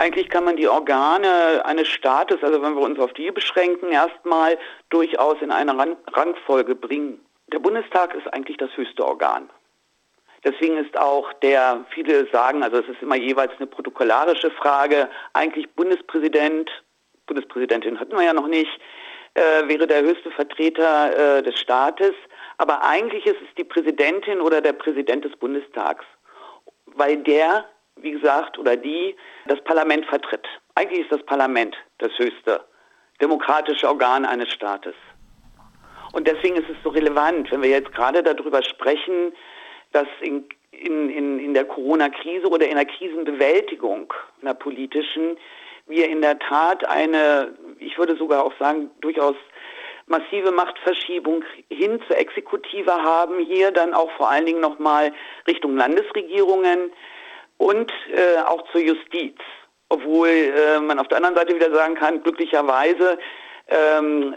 Eigentlich 0.00 0.30
kann 0.30 0.44
man 0.44 0.56
die 0.56 0.66
Organe 0.66 1.62
eines 1.66 1.86
Staates, 1.86 2.42
also 2.42 2.62
wenn 2.62 2.74
wir 2.74 2.80
uns 2.80 2.98
auf 2.98 3.12
die 3.12 3.30
beschränken, 3.30 3.92
erstmal 3.92 4.56
durchaus 4.88 5.36
in 5.42 5.50
eine 5.50 5.76
Rangfolge 6.14 6.74
bringen. 6.74 7.20
Der 7.52 7.58
Bundestag 7.58 8.14
ist 8.14 8.26
eigentlich 8.32 8.56
das 8.56 8.74
höchste 8.78 9.04
Organ. 9.04 9.50
Deswegen 10.42 10.78
ist 10.78 10.96
auch 10.96 11.30
der, 11.42 11.84
viele 11.90 12.26
sagen, 12.32 12.62
also 12.62 12.78
es 12.78 12.88
ist 12.88 13.02
immer 13.02 13.16
jeweils 13.16 13.52
eine 13.58 13.66
protokollarische 13.66 14.50
Frage, 14.52 15.10
eigentlich 15.34 15.68
Bundespräsident, 15.72 16.70
Bundespräsidentin 17.26 18.00
hatten 18.00 18.16
wir 18.16 18.24
ja 18.24 18.32
noch 18.32 18.48
nicht, 18.48 18.70
äh, 19.34 19.68
wäre 19.68 19.86
der 19.86 20.00
höchste 20.00 20.30
Vertreter 20.30 21.40
äh, 21.40 21.42
des 21.42 21.60
Staates. 21.60 22.14
Aber 22.56 22.82
eigentlich 22.84 23.26
ist 23.26 23.42
es 23.42 23.54
die 23.58 23.64
Präsidentin 23.64 24.40
oder 24.40 24.62
der 24.62 24.72
Präsident 24.72 25.26
des 25.26 25.36
Bundestags, 25.36 26.06
weil 26.86 27.18
der 27.18 27.66
wie 28.02 28.12
gesagt, 28.12 28.58
oder 28.58 28.76
die 28.76 29.14
das 29.46 29.62
Parlament 29.64 30.06
vertritt. 30.06 30.46
Eigentlich 30.74 31.00
ist 31.00 31.12
das 31.12 31.22
Parlament 31.24 31.76
das 31.98 32.10
höchste 32.18 32.64
demokratische 33.20 33.88
Organ 33.88 34.24
eines 34.24 34.50
Staates. 34.52 34.94
Und 36.12 36.26
deswegen 36.26 36.56
ist 36.56 36.68
es 36.68 36.76
so 36.82 36.90
relevant, 36.90 37.50
wenn 37.50 37.62
wir 37.62 37.70
jetzt 37.70 37.92
gerade 37.92 38.22
darüber 38.22 38.62
sprechen, 38.62 39.32
dass 39.92 40.08
in, 40.20 40.44
in, 40.70 41.38
in, 41.38 41.54
der 41.54 41.64
Corona-Krise 41.64 42.48
oder 42.48 42.66
in 42.66 42.76
der 42.76 42.86
Krisenbewältigung, 42.86 44.12
einer 44.40 44.54
politischen, 44.54 45.36
wir 45.86 46.08
in 46.08 46.20
der 46.20 46.38
Tat 46.38 46.88
eine, 46.88 47.54
ich 47.78 47.98
würde 47.98 48.16
sogar 48.16 48.44
auch 48.44 48.52
sagen, 48.58 48.90
durchaus 49.00 49.36
massive 50.06 50.50
Machtverschiebung 50.50 51.44
hin 51.68 52.00
zur 52.06 52.18
Exekutive 52.18 52.92
haben, 52.92 53.38
hier 53.38 53.70
dann 53.70 53.94
auch 53.94 54.10
vor 54.12 54.28
allen 54.28 54.46
Dingen 54.46 54.60
nochmal 54.60 55.12
Richtung 55.46 55.76
Landesregierungen 55.76 56.90
und 57.60 57.92
äh, 58.10 58.40
auch 58.46 58.64
zur 58.72 58.80
Justiz. 58.80 59.36
Obwohl 59.90 60.28
äh, 60.28 60.80
man 60.80 60.98
auf 60.98 61.08
der 61.08 61.18
anderen 61.18 61.36
Seite 61.36 61.54
wieder 61.54 61.72
sagen 61.74 61.94
kann, 61.94 62.22
glücklicherweise 62.22 63.18
ähm, 63.68 64.34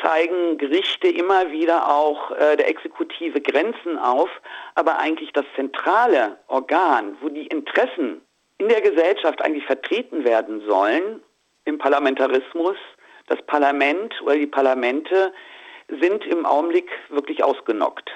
zeigen 0.00 0.56
Gerichte 0.56 1.08
immer 1.08 1.50
wieder 1.50 1.90
auch 1.90 2.30
äh, 2.30 2.56
der 2.56 2.68
Exekutive 2.68 3.40
Grenzen 3.40 3.98
auf, 3.98 4.28
aber 4.76 4.98
eigentlich 4.98 5.32
das 5.32 5.44
zentrale 5.56 6.38
Organ, 6.46 7.16
wo 7.20 7.28
die 7.28 7.48
Interessen 7.48 8.22
in 8.58 8.68
der 8.68 8.80
Gesellschaft 8.80 9.42
eigentlich 9.42 9.64
vertreten 9.64 10.24
werden 10.24 10.62
sollen, 10.68 11.20
im 11.64 11.78
Parlamentarismus, 11.78 12.76
das 13.26 13.42
Parlament 13.42 14.14
oder 14.22 14.36
die 14.36 14.46
Parlamente 14.46 15.32
sind 16.00 16.24
im 16.26 16.46
Augenblick 16.46 16.90
wirklich 17.08 17.42
ausgenockt. 17.42 18.10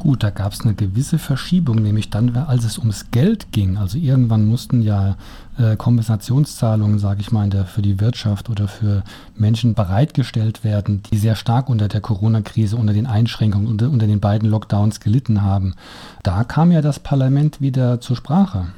Gut, 0.00 0.22
da 0.22 0.30
gab 0.30 0.52
es 0.52 0.62
eine 0.62 0.74
gewisse 0.74 1.18
Verschiebung, 1.18 1.76
nämlich 1.76 2.08
dann, 2.08 2.34
als 2.34 2.64
es 2.64 2.78
ums 2.78 3.10
Geld 3.10 3.52
ging. 3.52 3.76
Also 3.76 3.98
irgendwann 3.98 4.46
mussten 4.46 4.80
ja 4.80 5.16
äh, 5.58 5.76
Kompensationszahlungen, 5.76 6.98
sage 6.98 7.20
ich 7.20 7.32
mal, 7.32 7.50
der, 7.50 7.66
für 7.66 7.82
die 7.82 8.00
Wirtschaft 8.00 8.48
oder 8.48 8.66
für 8.66 9.04
Menschen 9.36 9.74
bereitgestellt 9.74 10.64
werden, 10.64 11.02
die 11.12 11.18
sehr 11.18 11.36
stark 11.36 11.68
unter 11.68 11.86
der 11.86 12.00
Corona-Krise, 12.00 12.76
unter 12.76 12.94
den 12.94 13.06
Einschränkungen, 13.06 13.68
unter, 13.68 13.90
unter 13.90 14.06
den 14.06 14.20
beiden 14.20 14.48
Lockdowns 14.48 15.00
gelitten 15.00 15.42
haben. 15.42 15.74
Da 16.22 16.44
kam 16.44 16.72
ja 16.72 16.80
das 16.80 16.98
Parlament 16.98 17.60
wieder 17.60 18.00
zur 18.00 18.16
Sprache. 18.16 18.68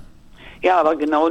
Ja, 0.61 0.81
aber 0.81 0.97
genau 0.97 1.31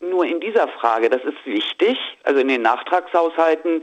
nur 0.00 0.24
in 0.24 0.38
dieser 0.40 0.68
Frage, 0.68 1.10
das 1.10 1.22
ist 1.24 1.44
wichtig, 1.44 1.98
also 2.22 2.38
in 2.38 2.46
den 2.46 2.62
Nachtragshaushalten, 2.62 3.82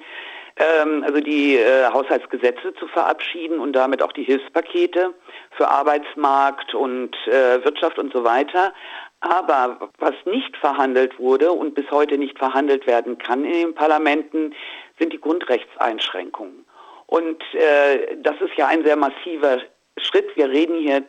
ähm, 0.60 1.04
also 1.06 1.20
die 1.20 1.58
äh, 1.58 1.86
Haushaltsgesetze 1.86 2.74
zu 2.76 2.88
verabschieden 2.88 3.60
und 3.60 3.74
damit 3.74 4.04
auch 4.04 4.12
die 4.12 4.24
Hilfspakete 4.24 5.14
für 5.52 5.68
Arbeitsmarkt 5.68 6.76
und 6.76 7.16
äh, 7.28 7.64
Wirtschaft 7.64 7.98
und 7.98 8.14
so 8.14 8.24
weiter. 8.24 8.74
Aber 9.22 9.90
was 9.98 10.14
nicht 10.26 10.56
verhandelt 10.58 11.18
wurde 11.20 11.52
und 11.52 11.76
bis 11.76 11.90
heute 11.92 12.18
nicht 12.18 12.38
verhandelt 12.38 12.88
werden 12.88 13.18
kann 13.18 13.44
in 13.44 13.52
den 13.52 13.76
Parlamenten, 13.76 14.54
sind 14.98 15.12
die 15.14 15.20
Grundrechtseinschränkungen. 15.20 16.66
Und 17.08 17.42
äh, 17.54 18.18
das 18.18 18.36
ist 18.40 18.56
ja 18.56 18.68
ein 18.68 18.84
sehr 18.84 18.96
massiver 18.96 19.60
Schritt. 19.98 20.36
Wir 20.36 20.50
reden 20.50 20.80
hier 20.80 21.04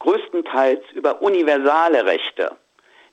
größtenteils 0.00 0.82
über 0.94 1.22
universale 1.22 2.04
Rechte 2.04 2.56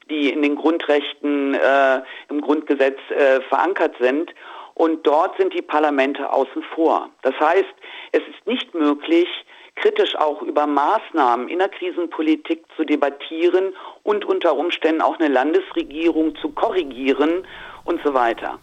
die 0.10 0.30
in 0.30 0.42
den 0.42 0.56
Grundrechten 0.56 1.54
äh, 1.54 2.02
im 2.30 2.42
Grundgesetz 2.42 2.98
äh, 3.10 3.42
verankert 3.42 3.96
sind. 4.00 4.34
Und 4.78 5.08
dort 5.08 5.36
sind 5.38 5.56
die 5.56 5.64
Parlamente 5.64 6.32
außen 6.32 6.62
vor. 6.76 7.10
Das 7.24 7.34
heißt, 7.40 7.74
es 8.12 8.22
ist 8.22 8.46
nicht 8.46 8.76
möglich, 8.76 9.28
kritisch 9.76 10.16
auch 10.16 10.44
über 10.44 10.68
Maßnahmen 10.68 11.50
in 11.50 11.58
der 11.58 11.70
Krisenpolitik 11.70 12.64
zu 12.76 12.84
debattieren 12.84 13.74
und 14.04 14.24
unter 14.24 14.56
Umständen 14.56 15.02
auch 15.02 15.18
eine 15.18 15.30
Landesregierung 15.30 16.36
zu 16.36 16.50
korrigieren 16.50 17.48
und 17.86 18.02
so 18.04 18.14
weiter. 18.14 18.60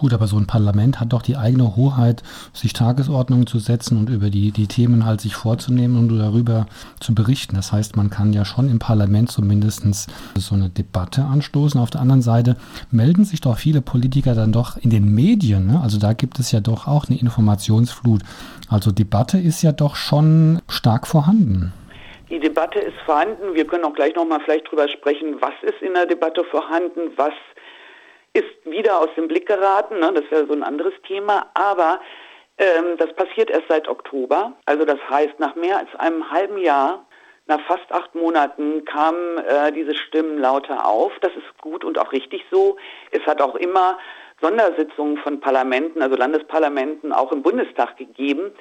Gut, 0.00 0.14
aber 0.14 0.26
so 0.26 0.38
ein 0.38 0.46
Parlament 0.46 0.98
hat 0.98 1.12
doch 1.12 1.20
die 1.20 1.36
eigene 1.36 1.76
Hoheit, 1.76 2.22
sich 2.54 2.72
Tagesordnungen 2.72 3.46
zu 3.46 3.58
setzen 3.58 3.98
und 3.98 4.08
über 4.08 4.30
die, 4.30 4.50
die 4.50 4.66
Themen 4.66 5.04
halt 5.04 5.20
sich 5.20 5.34
vorzunehmen 5.34 5.98
und 5.98 6.18
darüber 6.18 6.64
zu 7.00 7.14
berichten. 7.14 7.54
Das 7.54 7.70
heißt, 7.70 7.96
man 7.96 8.08
kann 8.08 8.32
ja 8.32 8.46
schon 8.46 8.70
im 8.70 8.78
Parlament 8.78 9.30
zumindest 9.30 9.84
so 10.38 10.54
eine 10.54 10.70
Debatte 10.70 11.24
anstoßen. 11.24 11.78
Auf 11.78 11.90
der 11.90 12.00
anderen 12.00 12.22
Seite 12.22 12.56
melden 12.90 13.26
sich 13.26 13.42
doch 13.42 13.58
viele 13.58 13.82
Politiker 13.82 14.34
dann 14.34 14.52
doch 14.52 14.78
in 14.78 14.88
den 14.88 15.14
Medien. 15.14 15.66
Ne? 15.66 15.78
Also 15.82 15.98
da 15.98 16.14
gibt 16.14 16.38
es 16.38 16.50
ja 16.50 16.60
doch 16.60 16.86
auch 16.86 17.10
eine 17.10 17.20
Informationsflut. 17.20 18.22
Also 18.70 18.92
Debatte 18.92 19.36
ist 19.36 19.60
ja 19.60 19.72
doch 19.72 19.96
schon 19.96 20.62
stark 20.66 21.06
vorhanden. 21.06 21.74
Die 22.30 22.40
Debatte 22.40 22.78
ist 22.78 22.96
vorhanden. 23.04 23.52
Wir 23.52 23.66
können 23.66 23.84
auch 23.84 23.92
gleich 23.92 24.14
nochmal 24.14 24.40
vielleicht 24.42 24.70
drüber 24.70 24.88
sprechen, 24.88 25.36
was 25.40 25.52
ist 25.60 25.82
in 25.82 25.92
der 25.92 26.06
Debatte 26.06 26.42
vorhanden, 26.44 27.10
was 27.16 27.34
ist 28.32 28.64
wieder 28.64 29.00
aus 29.00 29.08
dem 29.16 29.28
Blick 29.28 29.46
geraten. 29.46 29.98
Ne? 29.98 30.12
Das 30.12 30.30
wäre 30.30 30.46
so 30.46 30.52
ein 30.52 30.62
anderes 30.62 30.94
Thema. 31.06 31.50
Aber 31.54 32.00
ähm, 32.58 32.96
das 32.98 33.12
passiert 33.14 33.50
erst 33.50 33.68
seit 33.68 33.88
Oktober. 33.88 34.52
Also 34.66 34.84
das 34.84 34.98
heißt, 35.08 35.38
nach 35.38 35.54
mehr 35.54 35.78
als 35.78 35.88
einem 35.96 36.30
halben 36.30 36.58
Jahr, 36.58 37.06
nach 37.46 37.60
fast 37.66 37.90
acht 37.90 38.14
Monaten 38.14 38.84
kamen 38.84 39.38
äh, 39.38 39.72
diese 39.72 39.94
Stimmen 39.94 40.38
lauter 40.38 40.86
auf. 40.86 41.12
Das 41.20 41.32
ist 41.32 41.58
gut 41.60 41.84
und 41.84 41.98
auch 41.98 42.12
richtig 42.12 42.44
so. 42.50 42.76
Es 43.10 43.26
hat 43.26 43.42
auch 43.42 43.56
immer 43.56 43.98
Sondersitzungen 44.40 45.18
von 45.18 45.40
Parlamenten, 45.40 46.00
also 46.00 46.16
Landesparlamenten, 46.16 47.12
auch 47.12 47.32
im 47.32 47.42
Bundestag 47.42 47.96
gegeben. 47.96 48.52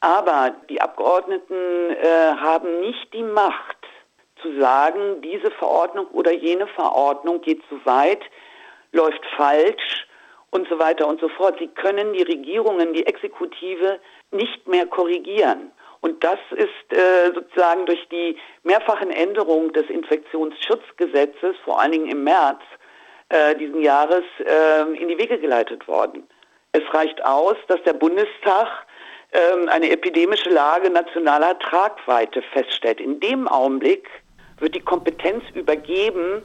Aber 0.00 0.54
die 0.68 0.80
Abgeordneten 0.80 1.90
äh, 1.90 2.36
haben 2.40 2.80
nicht 2.80 3.12
die 3.12 3.24
Macht 3.24 3.76
zu 4.40 4.60
sagen, 4.60 5.20
diese 5.22 5.50
Verordnung 5.50 6.06
oder 6.12 6.32
jene 6.32 6.68
Verordnung 6.68 7.40
geht 7.40 7.60
zu 7.68 7.84
weit, 7.84 8.22
läuft 8.92 9.24
falsch 9.36 10.06
und 10.50 10.68
so 10.68 10.78
weiter 10.78 11.06
und 11.06 11.20
so 11.20 11.28
fort. 11.28 11.56
Sie 11.58 11.68
können 11.68 12.12
die 12.12 12.22
Regierungen, 12.22 12.92
die 12.92 13.06
Exekutive 13.06 14.00
nicht 14.30 14.66
mehr 14.66 14.86
korrigieren. 14.86 15.70
Und 16.00 16.22
das 16.22 16.38
ist 16.52 16.96
äh, 16.96 17.32
sozusagen 17.34 17.84
durch 17.86 18.06
die 18.08 18.36
mehrfachen 18.62 19.10
Änderungen 19.10 19.72
des 19.72 19.88
Infektionsschutzgesetzes, 19.90 21.56
vor 21.64 21.80
allen 21.80 21.92
Dingen 21.92 22.08
im 22.08 22.24
März 22.24 22.60
äh, 23.30 23.56
diesen 23.56 23.82
Jahres, 23.82 24.22
äh, 24.44 24.82
in 24.96 25.08
die 25.08 25.18
Wege 25.18 25.38
geleitet 25.38 25.88
worden. 25.88 26.26
Es 26.72 26.82
reicht 26.94 27.24
aus, 27.24 27.56
dass 27.66 27.82
der 27.82 27.94
Bundestag 27.94 28.86
ähm, 29.32 29.68
eine 29.68 29.90
epidemische 29.90 30.50
Lage 30.50 30.88
nationaler 30.88 31.58
Tragweite 31.58 32.42
feststellt. 32.52 33.00
In 33.00 33.18
dem 33.18 33.48
Augenblick 33.48 34.08
wird 34.60 34.74
die 34.74 34.80
Kompetenz 34.80 35.42
übergeben 35.54 36.42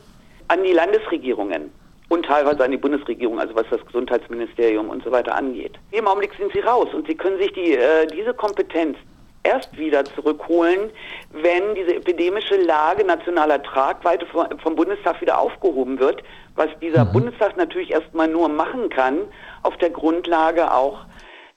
an 0.48 0.64
die 0.64 0.74
Landesregierungen 0.74 1.72
und 2.14 2.26
teilweise 2.26 2.64
an 2.64 2.72
die 2.72 2.78
Bundesregierung, 2.78 3.40
also 3.40 3.56
was 3.56 3.66
das 3.72 3.84
Gesundheitsministerium 3.86 4.90
und 4.90 5.04
so 5.04 5.12
weiter 5.12 5.36
angeht. 5.36 5.80
Im 5.92 6.08
Augenblick 6.08 6.34
sind 6.38 6.54
sie 6.54 6.60
raus 6.60 6.88
und 6.94 7.08
sie 7.08 7.16
können 7.16 7.40
sich 7.40 7.52
die, 7.54 7.76
äh, 7.76 8.06
diese 8.08 8.34
Kompetenz 8.34 8.98
erst 9.44 9.76
wieder 9.78 10.06
zurückholen, 10.06 10.90
wenn 11.32 11.76
diese 11.76 11.96
epidemische 11.96 12.56
Lage 12.56 13.04
nationaler 13.04 13.62
Tragweite 13.62 14.26
vom 14.26 14.76
Bundestag 14.76 15.20
wieder 15.22 15.38
aufgehoben 15.38 16.00
wird, 16.00 16.24
was 16.56 16.70
dieser 16.82 17.06
mhm. 17.06 17.14
Bundestag 17.14 17.58
natürlich 17.58 17.92
erstmal 17.92 18.28
nur 18.28 18.48
machen 18.48 18.90
kann, 18.90 19.20
auf 19.64 19.76
der 19.78 19.90
Grundlage 19.90 20.72
auch 20.72 21.06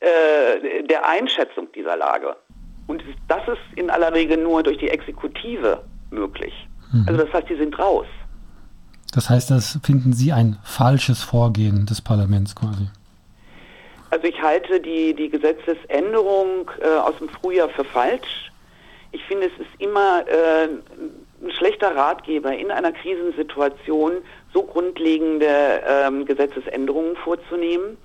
äh, 0.00 0.82
der 0.84 1.08
Einschätzung 1.08 1.70
dieser 1.72 1.96
Lage. 1.96 2.34
Und 2.88 3.04
das 3.28 3.46
ist 3.46 3.78
in 3.78 3.90
aller 3.90 4.12
Regel 4.12 4.38
nur 4.38 4.62
durch 4.62 4.78
die 4.78 4.88
Exekutive 4.88 5.84
möglich. 6.10 6.54
Mhm. 6.92 7.04
Also 7.08 7.25
das 7.25 7.32
heißt, 7.32 7.48
die 7.48 7.56
sind 7.56 7.78
raus. 7.78 8.06
Das 9.16 9.30
heißt, 9.30 9.50
das 9.50 9.78
finden 9.82 10.12
Sie 10.12 10.32
ein 10.35 10.58
falsches 10.62 11.23
Vorgehen 11.23 11.87
des 11.87 12.02
Parlaments 12.02 12.54
quasi? 12.54 12.87
Also 14.11 14.26
ich 14.26 14.40
halte 14.42 14.78
die, 14.78 15.14
die 15.14 15.30
Gesetzesänderung 15.30 16.70
äh, 16.82 16.99
aus 16.99 17.16
dem 17.18 17.30
Frühjahr 17.30 17.70
für 17.70 17.85
falsch. 17.85 18.52
Ich 19.12 19.25
finde, 19.25 19.46
es 19.46 19.52
ist 19.58 19.70
immer 19.80 20.23
äh, 20.28 20.68
ein 21.42 21.50
schlechter 21.50 21.96
Ratgeber 21.96 22.54
in 22.54 22.70
einer 22.70 22.92
Krisensituation, 22.92 24.18
so 24.52 24.62
grundlegende 24.62 25.82
ähm, 25.88 26.26
Gesetzesänderungen 26.26 27.16
vorzunehmen. 27.16 27.96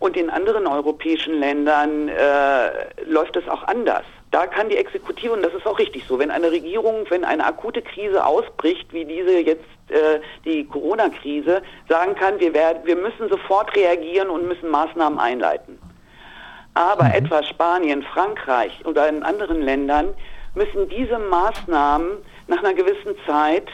Und 0.00 0.18
in 0.18 0.28
anderen 0.28 0.66
europäischen 0.66 1.40
Ländern 1.40 2.08
äh, 2.08 3.02
läuft 3.06 3.36
es 3.36 3.48
auch 3.48 3.62
anders. 3.62 4.04
Da 4.32 4.46
kann 4.46 4.70
die 4.70 4.78
Exekutive, 4.78 5.32
und 5.32 5.42
das 5.42 5.52
ist 5.52 5.66
auch 5.66 5.78
richtig 5.78 6.04
so, 6.08 6.18
wenn 6.18 6.30
eine 6.30 6.50
Regierung, 6.50 7.04
wenn 7.10 7.22
eine 7.22 7.44
akute 7.44 7.82
Krise 7.82 8.24
ausbricht, 8.24 8.90
wie 8.90 9.04
diese 9.04 9.38
jetzt 9.40 9.62
äh, 9.90 10.20
die 10.46 10.64
Corona-Krise, 10.64 11.60
sagen 11.86 12.14
kann, 12.14 12.40
wir, 12.40 12.54
werden, 12.54 12.80
wir 12.84 12.96
müssen 12.96 13.28
sofort 13.28 13.76
reagieren 13.76 14.30
und 14.30 14.48
müssen 14.48 14.70
Maßnahmen 14.70 15.18
einleiten. 15.18 15.78
Aber 16.72 17.04
mhm. 17.04 17.12
etwa 17.12 17.42
Spanien, 17.42 18.02
Frankreich 18.02 18.84
oder 18.86 19.06
in 19.06 19.22
anderen 19.22 19.60
Ländern 19.60 20.14
müssen 20.54 20.88
diese 20.88 21.18
Maßnahmen 21.18 22.16
nach 22.48 22.58
einer 22.58 22.72
gewissen 22.72 23.14
Zeit 23.26 23.68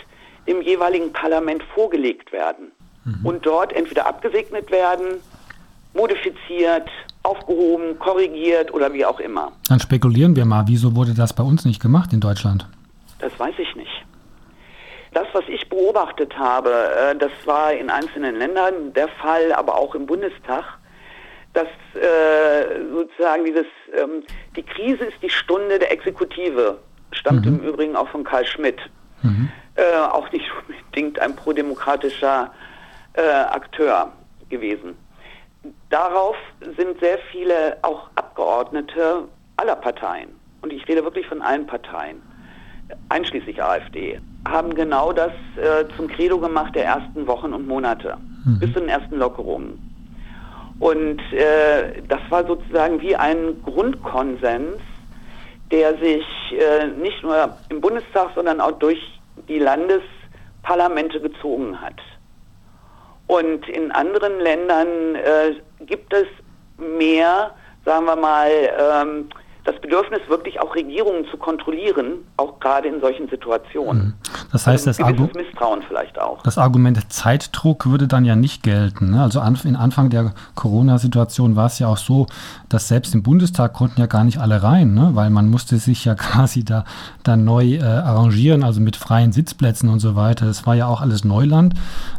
dem 0.48 0.60
jeweiligen 0.60 1.12
Parlament 1.12 1.62
vorgelegt 1.72 2.32
werden 2.32 2.72
mhm. 3.04 3.24
und 3.24 3.46
dort 3.46 3.72
entweder 3.72 4.06
abgesegnet 4.06 4.72
werden, 4.72 5.22
modifiziert, 5.94 6.88
aufgehoben, 7.28 7.98
korrigiert 7.98 8.72
oder 8.72 8.92
wie 8.92 9.04
auch 9.04 9.20
immer. 9.20 9.52
Dann 9.68 9.80
spekulieren 9.80 10.34
wir 10.34 10.44
mal, 10.44 10.64
wieso 10.66 10.96
wurde 10.96 11.14
das 11.14 11.32
bei 11.32 11.42
uns 11.42 11.64
nicht 11.64 11.80
gemacht 11.80 12.12
in 12.12 12.20
Deutschland? 12.20 12.66
Das 13.20 13.38
weiß 13.38 13.54
ich 13.58 13.74
nicht. 13.76 14.04
Das, 15.12 15.26
was 15.32 15.44
ich 15.48 15.68
beobachtet 15.68 16.36
habe, 16.38 16.70
äh, 16.70 17.16
das 17.16 17.32
war 17.44 17.72
in 17.72 17.90
einzelnen 17.90 18.36
Ländern 18.36 18.92
der 18.94 19.08
Fall, 19.08 19.52
aber 19.52 19.76
auch 19.76 19.94
im 19.94 20.06
Bundestag, 20.06 20.64
dass 21.54 21.68
äh, 21.94 22.84
sozusagen 22.92 23.44
dieses, 23.44 23.66
ähm, 23.94 24.22
die 24.54 24.62
Krise 24.62 25.04
ist 25.04 25.16
die 25.22 25.30
Stunde 25.30 25.78
der 25.78 25.90
Exekutive, 25.90 26.78
stammt 27.12 27.46
mhm. 27.46 27.60
im 27.60 27.60
Übrigen 27.60 27.96
auch 27.96 28.08
von 28.08 28.22
Karl 28.22 28.46
Schmidt. 28.46 28.78
Mhm. 29.22 29.48
Äh, 29.74 29.82
auch 30.12 30.30
nicht 30.32 30.46
unbedingt 30.68 31.18
ein 31.18 31.34
prodemokratischer 31.36 32.52
Akteur 33.50 34.12
gewesen. 34.48 34.94
Darauf 35.90 36.36
sind 36.76 37.00
sehr 37.00 37.18
viele 37.32 37.76
auch 37.82 38.08
Abgeordnete 38.14 39.24
aller 39.56 39.76
Parteien, 39.76 40.28
und 40.62 40.72
ich 40.72 40.86
rede 40.88 41.02
wirklich 41.02 41.26
von 41.26 41.42
allen 41.42 41.66
Parteien, 41.66 42.22
einschließlich 43.08 43.62
AfD, 43.62 44.20
haben 44.46 44.74
genau 44.74 45.12
das 45.12 45.32
äh, 45.56 45.84
zum 45.96 46.08
Credo 46.08 46.38
gemacht 46.38 46.74
der 46.74 46.84
ersten 46.84 47.26
Wochen 47.26 47.52
und 47.52 47.66
Monate, 47.66 48.16
mhm. 48.44 48.58
bis 48.60 48.72
zu 48.72 48.80
den 48.80 48.88
ersten 48.88 49.16
Lockerungen. 49.16 49.78
Und 50.78 51.20
äh, 51.32 52.02
das 52.08 52.20
war 52.30 52.46
sozusagen 52.46 53.00
wie 53.00 53.16
ein 53.16 53.60
Grundkonsens, 53.64 54.78
der 55.70 55.98
sich 55.98 56.24
äh, 56.52 56.86
nicht 56.86 57.22
nur 57.22 57.56
im 57.68 57.80
Bundestag, 57.80 58.30
sondern 58.34 58.60
auch 58.60 58.72
durch 58.78 58.98
die 59.48 59.58
Landesparlamente 59.58 61.20
gezogen 61.20 61.80
hat. 61.80 61.96
Und 63.28 63.68
in 63.68 63.92
anderen 63.92 64.40
Ländern 64.40 65.14
äh, 65.14 65.54
gibt 65.84 66.12
es 66.12 66.26
mehr, 66.78 67.54
sagen 67.84 68.06
wir 68.06 68.16
mal, 68.16 68.50
ähm, 68.50 69.28
das 69.64 69.78
Bedürfnis, 69.80 70.20
wirklich 70.28 70.58
auch 70.60 70.74
Regierungen 70.74 71.26
zu 71.30 71.36
kontrollieren, 71.36 72.26
auch 72.38 72.58
gerade 72.58 72.88
in 72.88 73.00
solchen 73.00 73.28
Situationen. 73.28 74.06
Mhm. 74.06 74.14
Das 74.50 74.66
heißt, 74.66 74.88
also 74.88 75.02
das, 75.02 75.06
Argu 75.06 75.28
Misstrauen 75.34 75.82
vielleicht 75.86 76.18
auch. 76.18 76.42
das 76.42 76.56
Argument 76.56 77.12
Zeitdruck 77.12 77.86
würde 77.86 78.08
dann 78.08 78.24
ja 78.24 78.34
nicht 78.34 78.62
gelten. 78.62 79.10
Ne? 79.10 79.22
Also 79.22 79.40
in 79.64 79.76
Anfang 79.76 80.08
der 80.08 80.32
Corona-Situation 80.54 81.54
war 81.54 81.66
es 81.66 81.78
ja 81.78 81.88
auch 81.88 81.98
so, 81.98 82.26
dass 82.68 82.88
selbst 82.88 83.14
im 83.14 83.22
Bundestag 83.22 83.74
konnten 83.74 84.00
ja 84.00 84.06
gar 84.06 84.24
nicht 84.24 84.38
alle 84.38 84.62
rein, 84.62 84.94
ne? 84.94 85.10
weil 85.12 85.30
man 85.30 85.50
musste 85.50 85.78
sich 85.78 86.04
ja 86.04 86.14
quasi 86.14 86.64
da 86.64 86.84
dann 87.24 87.44
neu 87.44 87.74
äh, 87.74 87.82
arrangieren, 87.82 88.62
also 88.62 88.80
mit 88.80 88.96
freien 88.96 89.32
Sitzplätzen 89.32 89.88
und 89.90 90.00
so 90.00 90.16
weiter. 90.16 90.46
Das 90.46 90.66
war 90.66 90.74
ja 90.74 90.86
auch 90.86 91.00
alles 91.00 91.24
Neuland. 91.24 91.74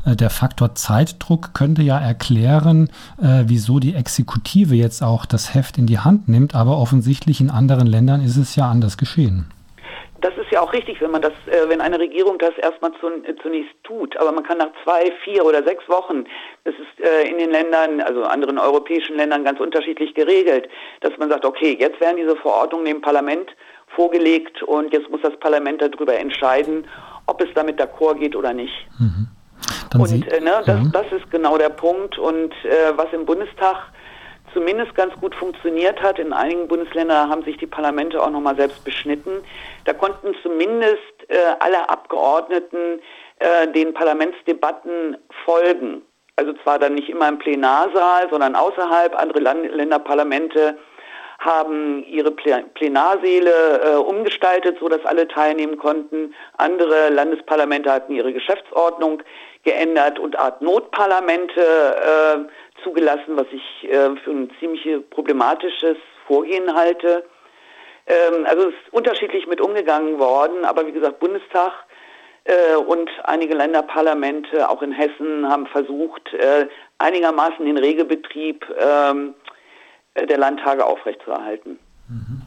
Äh, 0.06 0.16
der 0.16 0.30
Faktor 0.30 0.76
Zeitdruck 0.76 1.54
könnte 1.54 1.82
ja 1.82 1.98
erklären, 1.98 2.90
äh, 3.18 3.44
wieso 3.48 3.80
die 3.80 3.96
Exekutive 3.96 4.76
jetzt 4.76 5.02
auch 5.02 5.26
das 5.26 5.54
Heft 5.56 5.78
in 5.78 5.88
die 5.88 6.00
Hand 6.00 6.28
nimmt, 6.28 6.54
aber 6.54 6.78
offensichtlich 6.78 7.42
in 7.42 7.50
anderen 7.50 7.88
Ländern 7.88 8.22
ist 8.22 8.38
es 8.38 8.56
ja 8.56 8.70
anders 8.70 8.98
geschehen. 8.98 9.46
Das 10.22 10.38
ist 10.38 10.52
ja 10.52 10.62
auch 10.62 10.74
richtig, 10.74 11.02
wenn 11.02 11.12
man 11.12 11.22
das, 11.22 11.34
äh, 11.48 11.68
wenn 11.68 11.82
eine 11.82 12.00
Regierung 12.00 12.38
das 12.38 12.58
erstmal 12.58 12.92
zunächst 13.42 13.74
tut. 13.84 14.18
Aber 14.18 14.32
man 14.32 14.44
kann 14.44 14.58
nach 14.58 14.72
zwei, 14.84 15.12
vier 15.24 15.46
oder 15.46 15.64
sechs 15.64 15.88
Wochen, 15.88 16.26
das 16.64 16.74
ist 16.76 17.06
äh, 17.06 17.30
in 17.30 17.38
den 17.38 17.52
Ländern, 17.52 18.02
also 18.02 18.24
anderen 18.24 18.58
europäischen 18.58 19.16
Ländern 19.16 19.44
ganz 19.44 19.60
unterschiedlich 19.60 20.14
geregelt, 20.14 20.70
dass 21.02 21.18
man 21.18 21.30
sagt, 21.30 21.46
okay, 21.46 21.78
jetzt 21.80 22.00
werden 22.00 22.18
diese 22.18 22.36
Verordnungen 22.36 22.86
dem 22.86 23.02
Parlament 23.02 23.50
vorgelegt 23.96 24.62
und 24.64 24.94
jetzt 24.94 25.10
muss 25.10 25.22
das 25.22 25.36
Parlament 25.40 25.82
darüber 25.82 26.18
entscheiden, 26.18 26.86
ob 27.26 27.42
es 27.42 27.50
damit 27.56 27.80
d'accord 27.80 28.20
geht 28.20 28.36
oder 28.36 28.54
nicht. 28.54 28.74
Mhm. 29.00 29.28
und 30.00 30.32
äh, 30.32 30.40
ne, 30.40 30.62
das, 30.66 30.80
das 30.92 31.12
ist 31.12 31.30
genau 31.32 31.58
der 31.58 31.70
Punkt. 31.70 32.18
Und 32.18 32.54
äh, 32.64 32.96
was 32.96 33.08
im 33.14 33.26
Bundestag 33.26 33.92
zumindest 34.54 34.96
ganz 34.96 35.14
gut 35.16 35.36
funktioniert 35.36 36.02
hat. 36.02 36.20
In 36.20 36.34
einigen 36.34 36.68
Bundesländern 36.68 37.30
haben 37.30 37.44
sich 37.44 37.58
die 37.58 37.68
Parlamente 37.68 38.22
auch 38.22 38.30
nochmal 38.30 38.56
selbst 38.56 38.84
beschnitten. 38.84 39.44
Da 39.86 39.94
konnten 39.94 40.36
zumindest 40.42 41.00
äh, 41.28 41.36
alle 41.60 41.90
Abgeordneten 41.90 43.00
äh, 43.40 43.68
den 43.68 43.94
Parlamentsdebatten 43.94 45.18
folgen. 45.46 46.02
Also 46.36 46.54
zwar 46.64 46.80
dann 46.80 46.96
nicht 46.96 47.10
immer 47.10 47.28
im 47.28 47.38
Plenarsaal, 47.38 48.30
sondern 48.30 48.56
außerhalb. 48.56 49.16
Andere 49.16 49.40
Land 49.40 49.72
Länderparlamente 49.74 50.78
haben 51.40 52.04
ihre 52.06 52.32
Plenarsäle 52.32 53.82
äh, 53.82 53.96
umgestaltet, 53.96 54.78
so 54.80 54.90
dass 54.90 55.04
alle 55.06 55.28
teilnehmen 55.28 55.78
konnten. 55.78 56.34
Andere 56.58 57.10
Landesparlamente 57.10 57.92
hatten 57.92 58.14
ihre 58.14 58.34
Geschäftsordnung 58.34 59.24
geändert 59.64 60.20
und 60.20 60.38
Art 60.38 60.62
Notparlamente 60.62 61.62
äh, 61.62 62.38
zugelassen, 62.84 63.36
was 63.36 63.48
ich 63.52 63.90
äh, 63.90 64.16
für 64.24 64.32
ein 64.32 64.52
ziemlich 64.60 64.88
problematisches 65.10 65.98
Vorgehen 66.28 66.74
halte. 66.74 67.26
Ähm, 68.08 68.46
also 68.46 68.70
es 68.70 68.76
ist 68.76 68.94
unterschiedlich 68.94 69.48
mit 69.48 69.62
umgegangen 69.62 70.20
worden, 70.20 70.66
aber 70.66 70.86
wie 70.88 70.92
gesagt, 70.92 71.20
Bundestag 71.20 71.74
äh, 72.46 72.76
und 72.76 73.10
einige 73.24 73.56
Länderparlamente, 73.56 74.70
auch 74.70 74.82
in 74.82 74.92
Hessen, 74.92 75.48
haben 75.48 75.68
versucht, 75.68 76.34
äh, 76.34 76.68
einigermaßen 76.98 77.66
den 77.66 77.78
Regelbetrieb 77.78 78.66
ähm, 78.80 79.36
der 80.16 80.38
Landtage 80.38 80.86
aufrechtzuerhalten. 80.86 81.80
Mhm. 82.08 82.42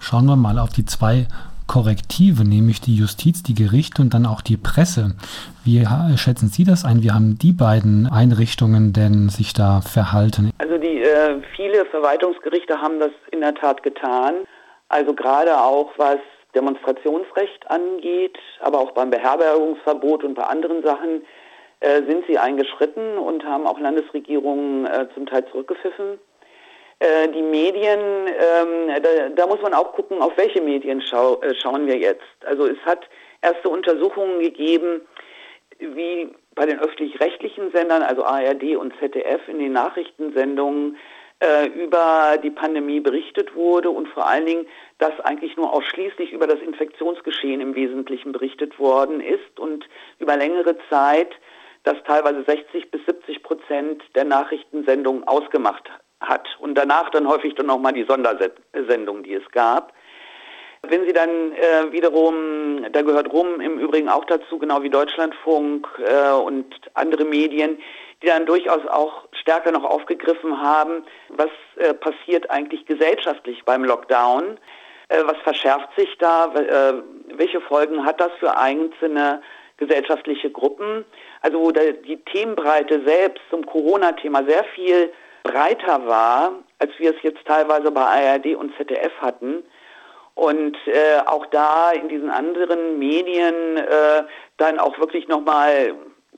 Schauen 0.00 0.26
wir 0.26 0.36
mal 0.36 0.58
auf 0.58 0.70
die 0.70 0.84
zwei 0.84 1.26
Korrektive, 1.72 2.44
nämlich 2.44 2.82
die 2.82 2.94
Justiz, 2.94 3.42
die 3.42 3.54
Gerichte 3.54 4.02
und 4.02 4.12
dann 4.12 4.26
auch 4.26 4.42
die 4.42 4.58
Presse. 4.58 5.16
Wie 5.64 5.86
schätzen 6.18 6.48
Sie 6.48 6.64
das 6.64 6.84
ein? 6.84 7.02
Wie 7.02 7.12
haben 7.12 7.38
die 7.38 7.52
beiden 7.52 8.06
Einrichtungen 8.12 8.92
denn 8.92 9.30
sich 9.30 9.54
da 9.54 9.80
verhalten? 9.80 10.50
Also 10.58 10.76
die 10.76 11.00
äh, 11.00 11.40
viele 11.56 11.86
Verwaltungsgerichte 11.86 12.78
haben 12.82 13.00
das 13.00 13.12
in 13.30 13.40
der 13.40 13.54
Tat 13.54 13.82
getan. 13.82 14.34
Also 14.90 15.14
gerade 15.14 15.56
auch 15.58 15.90
was 15.96 16.18
Demonstrationsrecht 16.54 17.70
angeht, 17.70 18.38
aber 18.60 18.78
auch 18.78 18.90
beim 18.90 19.08
Beherbergungsverbot 19.08 20.24
und 20.24 20.34
bei 20.34 20.44
anderen 20.44 20.82
Sachen 20.82 21.22
äh, 21.80 22.02
sind 22.06 22.26
sie 22.28 22.36
eingeschritten 22.38 23.16
und 23.16 23.44
haben 23.44 23.66
auch 23.66 23.80
Landesregierungen 23.80 24.84
äh, 24.84 25.06
zum 25.14 25.24
Teil 25.24 25.46
zurückgepfiffen. 25.46 26.18
Äh, 27.02 27.28
die 27.30 27.42
Medien, 27.42 27.98
ähm, 28.28 29.02
da, 29.02 29.28
da, 29.34 29.46
muss 29.48 29.60
man 29.60 29.74
auch 29.74 29.92
gucken, 29.92 30.22
auf 30.22 30.36
welche 30.36 30.60
Medien 30.60 31.02
schau, 31.02 31.40
äh, 31.40 31.52
schauen 31.52 31.88
wir 31.88 31.98
jetzt. 31.98 32.22
Also 32.44 32.64
es 32.68 32.78
hat 32.84 33.08
erste 33.40 33.68
Untersuchungen 33.68 34.38
gegeben, 34.38 35.00
wie 35.80 36.28
bei 36.54 36.64
den 36.64 36.78
öffentlich-rechtlichen 36.78 37.72
Sendern, 37.72 38.04
also 38.04 38.22
ARD 38.22 38.76
und 38.76 38.94
ZDF, 39.00 39.48
in 39.48 39.58
den 39.58 39.72
Nachrichtensendungen 39.72 40.96
äh, 41.40 41.66
über 41.70 42.38
die 42.40 42.50
Pandemie 42.50 43.00
berichtet 43.00 43.56
wurde 43.56 43.90
und 43.90 44.06
vor 44.06 44.28
allen 44.28 44.46
Dingen, 44.46 44.66
dass 44.98 45.18
eigentlich 45.24 45.56
nur 45.56 45.72
ausschließlich 45.72 46.30
über 46.30 46.46
das 46.46 46.60
Infektionsgeschehen 46.60 47.60
im 47.60 47.74
Wesentlichen 47.74 48.30
berichtet 48.30 48.78
worden 48.78 49.20
ist 49.20 49.58
und 49.58 49.88
über 50.20 50.36
längere 50.36 50.76
Zeit 50.88 51.32
dass 51.84 51.96
teilweise 52.04 52.44
60 52.44 52.92
bis 52.92 53.04
70 53.06 53.42
Prozent 53.42 54.04
der 54.14 54.22
Nachrichtensendungen 54.22 55.26
ausgemacht 55.26 55.90
hat 56.22 56.48
und 56.60 56.74
danach 56.74 57.10
dann 57.10 57.28
häufig 57.28 57.54
dann 57.54 57.66
nochmal 57.66 57.92
die 57.92 58.04
Sondersendung, 58.04 59.22
die 59.22 59.34
es 59.34 59.50
gab. 59.50 59.92
Wenn 60.84 61.06
Sie 61.06 61.12
dann 61.12 61.52
äh, 61.52 61.92
wiederum, 61.92 62.84
da 62.90 63.02
gehört 63.02 63.32
Rum 63.32 63.60
im 63.60 63.78
Übrigen 63.78 64.08
auch 64.08 64.24
dazu, 64.24 64.58
genau 64.58 64.82
wie 64.82 64.90
Deutschlandfunk 64.90 65.86
äh, 66.04 66.32
und 66.32 66.74
andere 66.94 67.24
Medien, 67.24 67.78
die 68.20 68.26
dann 68.26 68.46
durchaus 68.46 68.84
auch 68.88 69.28
stärker 69.32 69.70
noch 69.70 69.84
aufgegriffen 69.84 70.60
haben, 70.60 71.04
was 71.28 71.50
äh, 71.76 71.94
passiert 71.94 72.50
eigentlich 72.50 72.84
gesellschaftlich 72.86 73.64
beim 73.64 73.84
Lockdown, 73.84 74.58
äh, 75.08 75.22
was 75.24 75.36
verschärft 75.44 75.88
sich 75.96 76.18
da, 76.18 76.52
äh, 76.54 76.94
welche 77.36 77.60
Folgen 77.60 78.04
hat 78.04 78.20
das 78.20 78.32
für 78.40 78.56
einzelne 78.56 79.40
gesellschaftliche 79.76 80.50
Gruppen. 80.50 81.04
Also 81.42 81.60
wo 81.60 81.70
die 81.70 82.16
Themenbreite 82.24 83.02
selbst 83.04 83.42
zum 83.50 83.66
Corona-Thema 83.66 84.44
sehr 84.44 84.64
viel 84.64 85.12
breiter 85.42 86.06
war, 86.06 86.52
als 86.78 86.90
wir 86.98 87.14
es 87.14 87.22
jetzt 87.22 87.44
teilweise 87.46 87.90
bei 87.90 88.02
ARD 88.02 88.54
und 88.56 88.74
ZDF 88.76 89.12
hatten. 89.20 89.62
Und 90.34 90.76
äh, 90.86 91.20
auch 91.26 91.46
da 91.46 91.90
in 91.92 92.08
diesen 92.08 92.30
anderen 92.30 92.98
Medien 92.98 93.76
äh, 93.76 94.22
dann 94.56 94.78
auch 94.78 94.98
wirklich 94.98 95.28
nochmal 95.28 95.94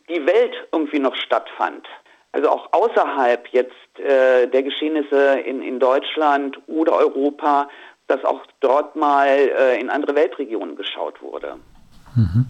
die 0.08 0.26
Welt 0.26 0.54
irgendwie 0.72 0.98
noch 0.98 1.14
stattfand. 1.14 1.86
Also 2.32 2.48
auch 2.48 2.72
außerhalb 2.72 3.46
jetzt 3.52 3.70
äh, 3.98 4.48
der 4.48 4.62
Geschehnisse 4.64 5.38
in, 5.38 5.62
in 5.62 5.78
Deutschland 5.78 6.58
oder 6.66 6.94
Europa, 6.94 7.68
dass 8.08 8.24
auch 8.24 8.40
dort 8.60 8.96
mal 8.96 9.28
äh, 9.28 9.80
in 9.80 9.88
andere 9.88 10.16
Weltregionen 10.16 10.74
geschaut 10.74 11.22
wurde. 11.22 11.56
Mhm. 12.16 12.46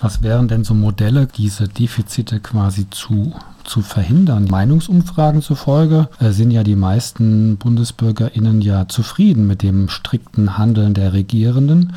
Was 0.00 0.22
wären 0.22 0.48
denn 0.48 0.64
so 0.64 0.74
Modelle, 0.74 1.26
diese 1.26 1.68
Defizite 1.68 2.40
quasi 2.40 2.88
zu, 2.90 3.34
zu 3.66 3.82
verhindern? 3.82 4.46
Meinungsumfragen 4.50 5.42
zufolge 5.42 6.08
äh, 6.20 6.30
sind 6.30 6.50
ja 6.50 6.62
die 6.62 6.76
meisten 6.76 7.56
BundesbürgerInnen 7.56 8.60
ja 8.60 8.88
zufrieden 8.88 9.46
mit 9.46 9.62
dem 9.62 9.88
strikten 9.88 10.56
Handeln 10.58 10.94
der 10.94 11.12
Regierenden. 11.12 11.92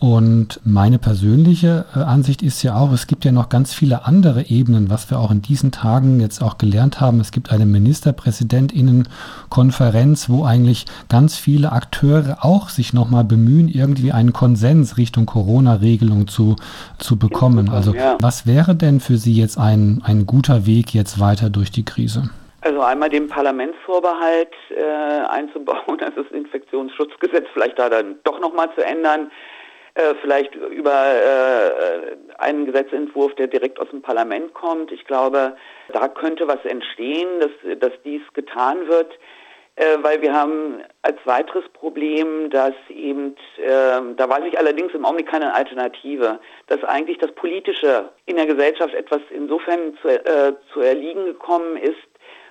Und 0.00 0.60
meine 0.64 1.00
persönliche 1.00 1.84
äh, 1.96 1.98
Ansicht 1.98 2.42
ist 2.42 2.62
ja 2.62 2.76
auch, 2.76 2.92
es 2.92 3.08
gibt 3.08 3.24
ja 3.24 3.32
noch 3.32 3.48
ganz 3.48 3.74
viele 3.74 4.06
andere 4.06 4.46
Ebenen, 4.46 4.90
was 4.90 5.10
wir 5.10 5.18
auch 5.18 5.32
in 5.32 5.42
diesen 5.42 5.72
Tagen 5.72 6.20
jetzt 6.20 6.40
auch 6.40 6.56
gelernt 6.56 7.00
haben. 7.00 7.18
Es 7.18 7.32
gibt 7.32 7.50
eine 7.50 7.66
Ministerpräsidentinnenkonferenz, 7.66 10.30
wo 10.30 10.44
eigentlich 10.44 10.84
ganz 11.08 11.36
viele 11.36 11.72
Akteure 11.72 12.36
auch 12.42 12.68
sich 12.68 12.92
nochmal 12.92 13.24
bemühen, 13.24 13.66
irgendwie 13.68 14.12
einen 14.12 14.32
Konsens 14.32 14.98
Richtung 14.98 15.26
Corona-Regelung 15.26 16.28
zu, 16.28 16.54
zu 16.98 17.18
bekommen. 17.18 17.68
Also 17.68 17.92
was 18.20 18.46
wäre 18.46 18.76
denn 18.76 19.00
für 19.00 19.16
Sie 19.16 19.34
jetzt 19.34 19.58
ein, 19.58 20.00
ein 20.04 20.26
guter 20.26 20.64
Weg 20.64 20.94
jetzt 20.94 21.18
weiter 21.18 21.50
durch 21.50 21.72
die 21.72 21.84
Krise? 21.84 22.30
Also 22.60 22.82
einmal 22.82 23.08
den 23.08 23.26
Parlamentsvorbehalt 23.28 24.52
äh, 24.70 25.26
einzubauen, 25.28 26.00
also 26.00 26.22
das 26.22 26.30
Infektionsschutzgesetz 26.30 27.48
vielleicht 27.52 27.80
da 27.80 27.88
dann 27.88 28.14
doch 28.22 28.38
nochmal 28.40 28.68
zu 28.76 28.84
ändern 28.84 29.32
äh, 29.98 30.14
vielleicht 30.20 30.54
über 30.54 30.92
äh, 30.92 32.16
einen 32.38 32.66
Gesetzentwurf, 32.66 33.34
der 33.34 33.48
direkt 33.48 33.80
aus 33.80 33.90
dem 33.90 34.00
Parlament 34.00 34.54
kommt. 34.54 34.92
Ich 34.92 35.04
glaube, 35.04 35.56
da 35.92 36.06
könnte 36.06 36.46
was 36.46 36.64
entstehen, 36.64 37.40
dass, 37.40 37.78
dass 37.80 37.92
dies 38.04 38.22
getan 38.32 38.86
wird, 38.86 39.12
äh, 39.74 39.96
weil 40.02 40.22
wir 40.22 40.32
haben 40.32 40.82
als 41.02 41.18
weiteres 41.24 41.68
Problem, 41.70 42.48
dass 42.50 42.74
eben, 42.88 43.34
äh, 43.56 44.00
da 44.16 44.28
weiß 44.28 44.44
ich 44.46 44.56
allerdings 44.56 44.94
im 44.94 45.04
Augenblick 45.04 45.28
keine 45.28 45.52
Alternative, 45.52 46.38
dass 46.68 46.84
eigentlich 46.84 47.18
das 47.18 47.32
Politische 47.32 48.08
in 48.26 48.36
der 48.36 48.46
Gesellschaft 48.46 48.94
etwas 48.94 49.20
insofern 49.30 49.98
zu, 50.00 50.08
äh, 50.08 50.54
zu 50.72 50.80
erliegen 50.80 51.24
gekommen 51.24 51.76
ist, 51.76 51.96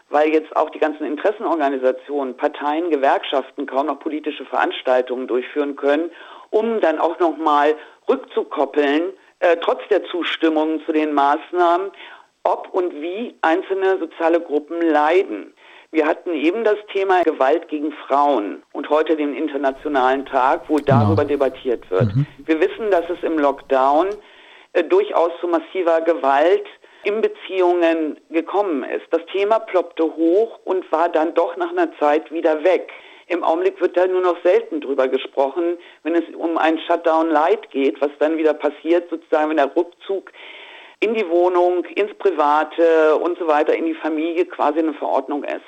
weil 0.09 0.33
jetzt 0.33 0.53
auch 0.55 0.69
die 0.69 0.79
ganzen 0.79 1.05
Interessenorganisationen, 1.05 2.35
Parteien, 2.35 2.89
Gewerkschaften 2.89 3.67
kaum 3.67 3.87
noch 3.87 3.99
politische 3.99 4.43
Veranstaltungen 4.43 5.27
durchführen 5.27 5.77
können 5.77 6.11
um 6.49 6.79
dann 6.81 6.99
auch 6.99 7.19
nochmal 7.19 7.75
rückzukoppeln, 8.09 9.13
äh, 9.39 9.57
trotz 9.61 9.81
der 9.89 10.03
Zustimmung 10.05 10.81
zu 10.85 10.91
den 10.91 11.13
Maßnahmen, 11.13 11.91
ob 12.43 12.69
und 12.73 12.93
wie 13.01 13.35
einzelne 13.41 13.97
soziale 13.99 14.39
Gruppen 14.39 14.81
leiden. 14.81 15.53
Wir 15.91 16.05
hatten 16.05 16.33
eben 16.33 16.63
das 16.63 16.77
Thema 16.91 17.23
Gewalt 17.23 17.69
gegen 17.69 17.91
Frauen 18.07 18.63
und 18.73 18.89
heute 18.89 19.15
den 19.15 19.33
Internationalen 19.35 20.25
Tag, 20.25 20.63
wo 20.67 20.75
genau. 20.75 20.87
darüber 20.87 21.23
genau. 21.23 21.45
debattiert 21.45 21.89
wird. 21.89 22.15
Mhm. 22.15 22.25
Wir 22.45 22.59
wissen, 22.59 22.91
dass 22.91 23.09
es 23.09 23.23
im 23.23 23.37
Lockdown 23.39 24.09
äh, 24.73 24.83
durchaus 24.83 25.31
zu 25.39 25.47
massiver 25.47 26.01
Gewalt 26.01 26.65
in 27.03 27.21
Beziehungen 27.21 28.19
gekommen 28.29 28.83
ist. 28.83 29.05
Das 29.11 29.21
Thema 29.31 29.59
ploppte 29.59 30.03
hoch 30.03 30.59
und 30.65 30.91
war 30.91 31.07
dann 31.07 31.33
doch 31.33 31.55
nach 31.55 31.71
einer 31.71 31.89
Zeit 31.97 32.31
wieder 32.31 32.63
weg. 32.63 32.91
Im 33.27 33.43
Augenblick 33.43 33.79
wird 33.81 33.97
da 33.97 34.07
nur 34.07 34.21
noch 34.21 34.41
selten 34.41 34.79
drüber 34.79 35.07
gesprochen, 35.09 35.77
wenn 36.03 36.15
es 36.15 36.23
um 36.35 36.57
einen 36.57 36.79
Shutdown 36.79 37.29
Light 37.29 37.69
geht, 37.71 37.99
was 37.99 38.11
dann 38.19 38.37
wieder 38.37 38.53
passiert, 38.53 39.09
sozusagen, 39.09 39.49
wenn 39.49 39.57
der 39.57 39.75
Rückzug 39.75 40.31
in 41.01 41.13
die 41.13 41.27
Wohnung, 41.29 41.83
ins 41.95 42.13
Private 42.15 43.17
und 43.17 43.37
so 43.37 43.47
weiter, 43.47 43.75
in 43.75 43.85
die 43.85 43.95
Familie 43.95 44.45
quasi 44.45 44.79
eine 44.79 44.93
Verordnung 44.93 45.43
ist. 45.43 45.61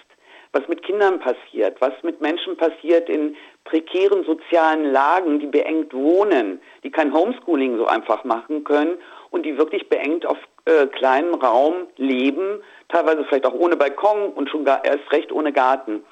Was 0.53 0.67
mit 0.67 0.81
Kindern 0.83 1.19
passiert, 1.19 1.79
was 1.79 1.93
mit 2.01 2.21
Menschen 2.21 2.57
passiert 2.57 3.07
in 3.07 3.35
prekären 3.65 4.23
sozialen 4.23 4.91
Lagen, 4.91 5.39
die 5.39 5.45
beengt 5.45 5.93
wohnen, 5.93 6.59
die 6.83 6.89
kein 6.89 7.13
Homeschooling 7.13 7.77
so 7.77 7.85
einfach 7.85 8.23
machen 8.23 8.63
können 8.63 8.97
und 9.29 9.45
die 9.45 9.57
wirklich 9.57 9.87
beengt 9.89 10.25
auf 10.25 10.37
äh, 10.65 10.87
kleinem 10.87 11.35
Raum 11.35 11.87
leben, 11.97 12.63
teilweise 12.87 13.23
vielleicht 13.25 13.45
auch 13.45 13.53
ohne 13.53 13.77
Balkon 13.77 14.33
und 14.33 14.49
schon 14.49 14.65
gar 14.65 14.83
erst 14.83 15.11
recht 15.11 15.31
ohne 15.31 15.53
Garten. 15.53 16.03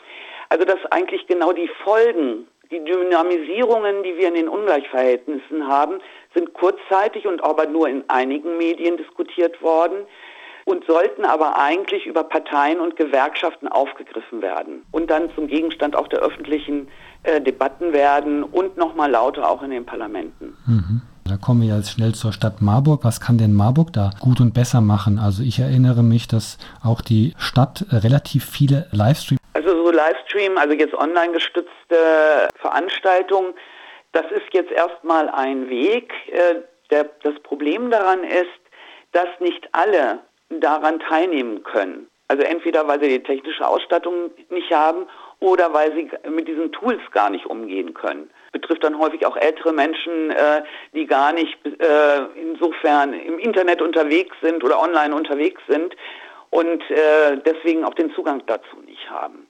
Also 0.49 0.65
dass 0.65 0.79
eigentlich 0.91 1.27
genau 1.27 1.51
die 1.51 1.69
Folgen, 1.83 2.47
die 2.71 2.83
Dynamisierungen, 2.83 4.03
die 4.03 4.17
wir 4.17 4.27
in 4.27 4.35
den 4.35 4.49
Ungleichverhältnissen 4.49 5.67
haben, 5.67 5.99
sind 6.33 6.53
kurzzeitig 6.53 7.25
und 7.27 7.43
aber 7.43 7.65
nur 7.65 7.87
in 7.87 8.03
einigen 8.09 8.57
Medien 8.57 8.97
diskutiert 8.97 9.61
worden 9.61 10.05
und 10.65 10.85
sollten 10.85 11.23
aber 11.23 11.57
eigentlich 11.57 12.05
über 12.05 12.25
Parteien 12.25 12.81
und 12.81 12.97
Gewerkschaften 12.97 13.69
aufgegriffen 13.69 14.41
werden 14.41 14.83
und 14.91 15.09
dann 15.09 15.29
zum 15.33 15.47
Gegenstand 15.47 15.95
auch 15.95 16.09
der 16.09 16.19
öffentlichen 16.19 16.89
äh, 17.23 17.39
Debatten 17.39 17.93
werden 17.93 18.43
und 18.43 18.75
nochmal 18.75 19.09
lauter 19.09 19.49
auch 19.49 19.63
in 19.63 19.71
den 19.71 19.85
Parlamenten. 19.85 20.57
Mhm. 20.65 21.01
Da 21.23 21.37
kommen 21.37 21.61
wir 21.61 21.75
jetzt 21.75 21.91
schnell 21.91 22.13
zur 22.13 22.31
Stadt 22.31 22.61
Marburg. 22.61 23.03
Was 23.03 23.19
kann 23.19 23.37
denn 23.37 23.53
Marburg 23.53 23.91
da 23.91 24.11
gut 24.19 24.39
und 24.39 24.53
besser 24.53 24.81
machen? 24.81 25.19
Also 25.19 25.43
ich 25.43 25.59
erinnere 25.59 26.03
mich, 26.03 26.27
dass 26.27 26.57
auch 26.83 27.01
die 27.01 27.33
Stadt 27.37 27.85
relativ 27.91 28.45
viele 28.45 28.87
Livestreams 28.91 29.41
Livestream, 29.97 30.57
also 30.57 30.73
jetzt 30.73 30.93
online 30.93 31.33
gestützte 31.33 32.47
Veranstaltungen, 32.61 33.53
das 34.11 34.25
ist 34.31 34.53
jetzt 34.53 34.71
erstmal 34.71 35.29
ein 35.29 35.69
Weg. 35.69 36.13
Äh, 36.31 36.61
der, 36.89 37.09
das 37.23 37.37
Problem 37.41 37.91
daran 37.91 38.23
ist, 38.23 38.59
dass 39.11 39.27
nicht 39.39 39.67
alle 39.73 40.19
daran 40.49 40.99
teilnehmen 40.99 41.63
können. 41.63 42.07
Also 42.29 42.43
entweder 42.43 42.87
weil 42.87 43.01
sie 43.01 43.09
die 43.09 43.23
technische 43.23 43.67
Ausstattung 43.67 44.31
nicht 44.49 44.71
haben 44.71 45.07
oder 45.39 45.73
weil 45.73 45.93
sie 45.93 46.09
mit 46.29 46.47
diesen 46.47 46.71
Tools 46.71 47.01
gar 47.11 47.29
nicht 47.29 47.45
umgehen 47.45 47.93
können. 47.93 48.29
Betrifft 48.53 48.83
dann 48.83 48.97
häufig 48.97 49.25
auch 49.25 49.35
ältere 49.35 49.73
Menschen, 49.73 50.31
äh, 50.31 50.63
die 50.93 51.05
gar 51.05 51.33
nicht 51.33 51.57
äh, 51.65 52.23
insofern 52.35 53.13
im 53.13 53.39
Internet 53.39 53.81
unterwegs 53.81 54.35
sind 54.41 54.63
oder 54.63 54.81
online 54.81 55.13
unterwegs 55.15 55.61
sind 55.67 55.95
und 56.49 56.81
deswegen 57.45 57.83
auch 57.83 57.93
den 57.93 58.13
Zugang 58.13 58.41
dazu 58.47 58.77
nicht 58.85 59.09
haben. 59.09 59.46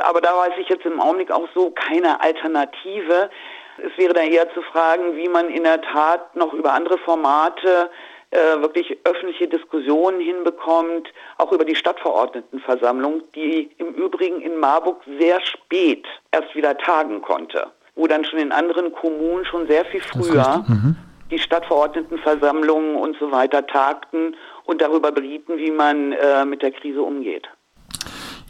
Aber 0.00 0.20
da 0.20 0.36
weiß 0.36 0.52
ich 0.58 0.68
jetzt 0.68 0.84
im 0.84 1.00
Augenblick 1.00 1.30
auch 1.30 1.48
so 1.54 1.70
keine 1.70 2.20
Alternative. 2.20 3.30
Es 3.78 3.96
wäre 3.96 4.14
dann 4.14 4.26
eher 4.26 4.52
zu 4.52 4.62
fragen, 4.62 5.16
wie 5.16 5.28
man 5.28 5.48
in 5.48 5.64
der 5.64 5.80
Tat 5.80 6.36
noch 6.36 6.52
über 6.52 6.72
andere 6.72 6.98
Formate 6.98 7.90
äh, 8.30 8.60
wirklich 8.60 8.96
öffentliche 9.04 9.48
Diskussionen 9.48 10.20
hinbekommt, 10.20 11.08
auch 11.38 11.50
über 11.50 11.64
die 11.64 11.74
Stadtverordnetenversammlung, 11.74 13.22
die 13.34 13.70
im 13.78 13.88
Übrigen 13.94 14.40
in 14.40 14.56
Marburg 14.58 15.02
sehr 15.18 15.40
spät 15.40 16.06
erst 16.30 16.54
wieder 16.54 16.78
tagen 16.78 17.22
konnte, 17.22 17.66
wo 17.96 18.06
dann 18.06 18.24
schon 18.24 18.38
in 18.38 18.52
anderen 18.52 18.92
Kommunen 18.92 19.44
schon 19.44 19.66
sehr 19.66 19.84
viel 19.86 20.00
früher 20.00 20.64
mhm. 20.68 20.96
die 21.30 21.40
Stadtverordnetenversammlungen 21.40 22.94
und 22.94 23.16
so 23.18 23.32
weiter 23.32 23.66
tagten 23.66 24.36
und 24.64 24.80
darüber 24.80 25.10
berieten, 25.10 25.58
wie 25.58 25.72
man 25.72 26.12
äh, 26.12 26.44
mit 26.44 26.62
der 26.62 26.70
Krise 26.70 27.02
umgeht. 27.02 27.48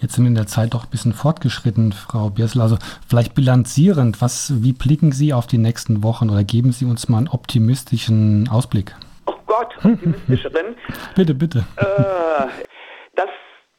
Jetzt 0.01 0.15
sind 0.15 0.25
wir 0.25 0.29
in 0.29 0.35
der 0.35 0.47
Zeit 0.47 0.73
doch 0.73 0.85
ein 0.85 0.91
bisschen 0.91 1.13
fortgeschritten, 1.13 1.93
Frau 1.93 2.31
Biersel. 2.31 2.63
Also 2.63 2.77
vielleicht 3.07 3.35
bilanzierend, 3.35 4.23
was, 4.23 4.51
wie 4.63 4.73
blicken 4.73 5.13
Sie 5.13 5.35
auf 5.35 5.47
die 5.47 5.59
nächsten 5.59 6.03
Wochen 6.03 6.31
oder 6.31 6.43
geben 6.43 6.73
Sie 6.73 6.87
uns 6.87 7.11
mal 7.11 7.19
einen 7.19 7.29
optimistischen 7.29 8.49
Ausblick? 8.51 8.95
Oh 9.27 9.35
Gott, 9.47 9.77
optimistischeren. 9.85 10.75
bitte, 11.17 11.35
bitte. 11.35 11.59
Äh, 11.77 12.47
das 13.15 13.29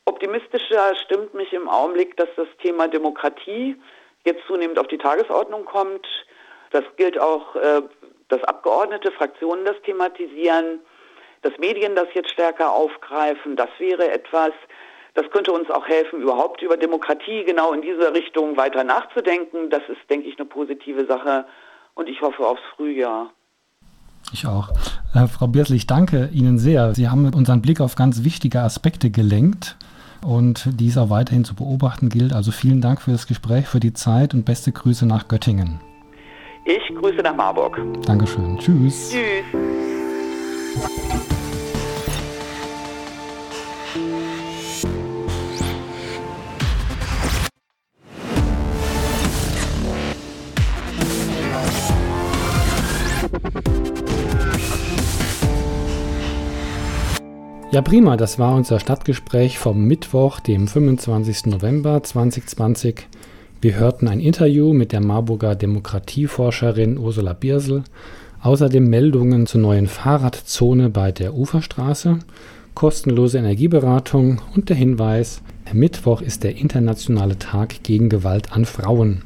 Optimistische 0.05 0.77
stimmt 1.05 1.33
mich 1.33 1.51
im 1.53 1.67
Augenblick, 1.67 2.15
dass 2.17 2.29
das 2.37 2.47
Thema 2.61 2.87
Demokratie 2.87 3.75
jetzt 4.23 4.41
zunehmend 4.45 4.77
auf 4.77 4.87
die 4.87 4.99
Tagesordnung 4.99 5.65
kommt. 5.65 6.05
Das 6.69 6.83
gilt 6.97 7.19
auch, 7.19 7.55
äh, 7.55 7.81
dass 8.29 8.43
Abgeordnete, 8.43 9.11
Fraktionen 9.11 9.65
das 9.65 9.81
thematisieren, 9.83 10.81
dass 11.41 11.57
Medien 11.57 11.95
das 11.95 12.07
jetzt 12.13 12.29
stärker 12.29 12.71
aufgreifen. 12.71 13.55
Das 13.55 13.69
wäre 13.79 14.11
etwas, 14.11 14.51
das 15.13 15.29
könnte 15.31 15.51
uns 15.51 15.69
auch 15.69 15.85
helfen, 15.87 16.21
überhaupt 16.21 16.61
über 16.61 16.77
Demokratie 16.77 17.43
genau 17.45 17.73
in 17.73 17.81
dieser 17.81 18.13
Richtung 18.13 18.57
weiter 18.57 18.83
nachzudenken. 18.83 19.69
Das 19.69 19.81
ist, 19.89 20.09
denke 20.09 20.27
ich, 20.27 20.37
eine 20.39 20.47
positive 20.47 21.05
Sache 21.05 21.45
und 21.93 22.07
ich 22.07 22.21
hoffe 22.21 22.45
aufs 22.45 22.61
Frühjahr. 22.75 23.31
Ich 24.33 24.47
auch. 24.47 24.69
Äh, 25.13 25.27
Frau 25.27 25.47
Biersel, 25.47 25.75
ich 25.75 25.87
danke 25.87 26.29
Ihnen 26.33 26.57
sehr. 26.57 26.93
Sie 26.93 27.09
haben 27.09 27.33
unseren 27.33 27.61
Blick 27.61 27.81
auf 27.81 27.95
ganz 27.95 28.23
wichtige 28.23 28.61
Aspekte 28.61 29.09
gelenkt 29.09 29.75
und 30.25 30.69
dies 30.79 30.97
auch 30.97 31.09
weiterhin 31.09 31.43
zu 31.43 31.55
beobachten 31.55 32.09
gilt. 32.09 32.33
Also 32.33 32.51
vielen 32.51 32.79
Dank 32.81 33.01
für 33.01 33.11
das 33.11 33.27
Gespräch, 33.27 33.67
für 33.67 33.79
die 33.79 33.93
Zeit 33.93 34.33
und 34.33 34.45
beste 34.45 34.71
Grüße 34.71 35.05
nach 35.05 35.27
Göttingen. 35.27 35.81
Ich 36.65 36.95
grüße 36.95 37.21
nach 37.23 37.35
Marburg. 37.35 37.81
Dankeschön. 38.05 38.57
Tschüss. 38.59 39.11
Tschüss. 39.11 39.90
Ja, 57.71 57.81
prima, 57.81 58.17
das 58.17 58.37
war 58.37 58.53
unser 58.53 58.81
Stadtgespräch 58.81 59.57
vom 59.57 59.85
Mittwoch, 59.85 60.41
dem 60.41 60.67
25. 60.67 61.45
November 61.45 62.03
2020. 62.03 63.07
Wir 63.61 63.75
hörten 63.75 64.09
ein 64.09 64.19
Interview 64.19 64.73
mit 64.73 64.91
der 64.91 64.99
Marburger 64.99 65.55
Demokratieforscherin 65.55 66.97
Ursula 66.97 67.31
Biersel, 67.31 67.85
außerdem 68.41 68.89
Meldungen 68.89 69.47
zur 69.47 69.61
neuen 69.61 69.87
Fahrradzone 69.87 70.89
bei 70.89 71.13
der 71.13 71.33
Uferstraße, 71.33 72.19
kostenlose 72.73 73.37
Energieberatung 73.37 74.41
und 74.53 74.67
der 74.67 74.75
Hinweis, 74.75 75.41
Mittwoch 75.71 76.21
ist 76.21 76.43
der 76.43 76.57
internationale 76.57 77.39
Tag 77.39 77.83
gegen 77.83 78.09
Gewalt 78.09 78.51
an 78.51 78.65
Frauen. 78.65 79.21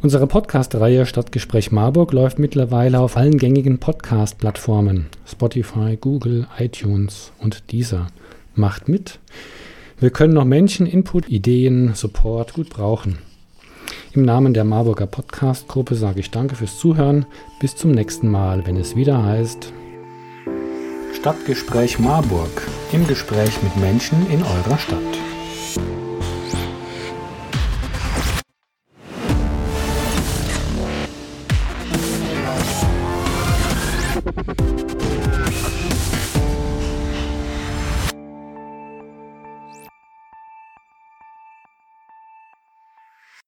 Unsere 0.00 0.28
Podcast-Reihe 0.28 1.06
Stadtgespräch 1.06 1.72
Marburg 1.72 2.12
läuft 2.12 2.38
mittlerweile 2.38 3.00
auf 3.00 3.16
allen 3.16 3.36
gängigen 3.36 3.78
Podcast-Plattformen 3.78 5.06
Spotify, 5.26 5.96
Google, 6.00 6.46
iTunes 6.56 7.32
und 7.40 7.72
dieser. 7.72 8.06
Macht 8.54 8.88
mit. 8.88 9.18
Wir 9.98 10.10
können 10.10 10.34
noch 10.34 10.44
Menschen, 10.44 10.86
Input, 10.86 11.28
Ideen, 11.28 11.94
Support 11.94 12.54
gut 12.54 12.70
brauchen. 12.70 13.18
Im 14.12 14.22
Namen 14.22 14.54
der 14.54 14.64
Marburger 14.64 15.06
Podcast-Gruppe 15.06 15.96
sage 15.96 16.20
ich 16.20 16.30
danke 16.30 16.54
fürs 16.54 16.78
Zuhören. 16.78 17.26
Bis 17.60 17.74
zum 17.74 17.90
nächsten 17.90 18.30
Mal, 18.30 18.64
wenn 18.66 18.76
es 18.76 18.94
wieder 18.94 19.24
heißt 19.24 19.72
Stadtgespräch 21.12 21.98
Marburg. 21.98 22.62
Im 22.92 23.04
Gespräch 23.08 23.60
mit 23.64 23.76
Menschen 23.78 24.30
in 24.30 24.44
eurer 24.44 24.78
Stadt. 24.78 26.07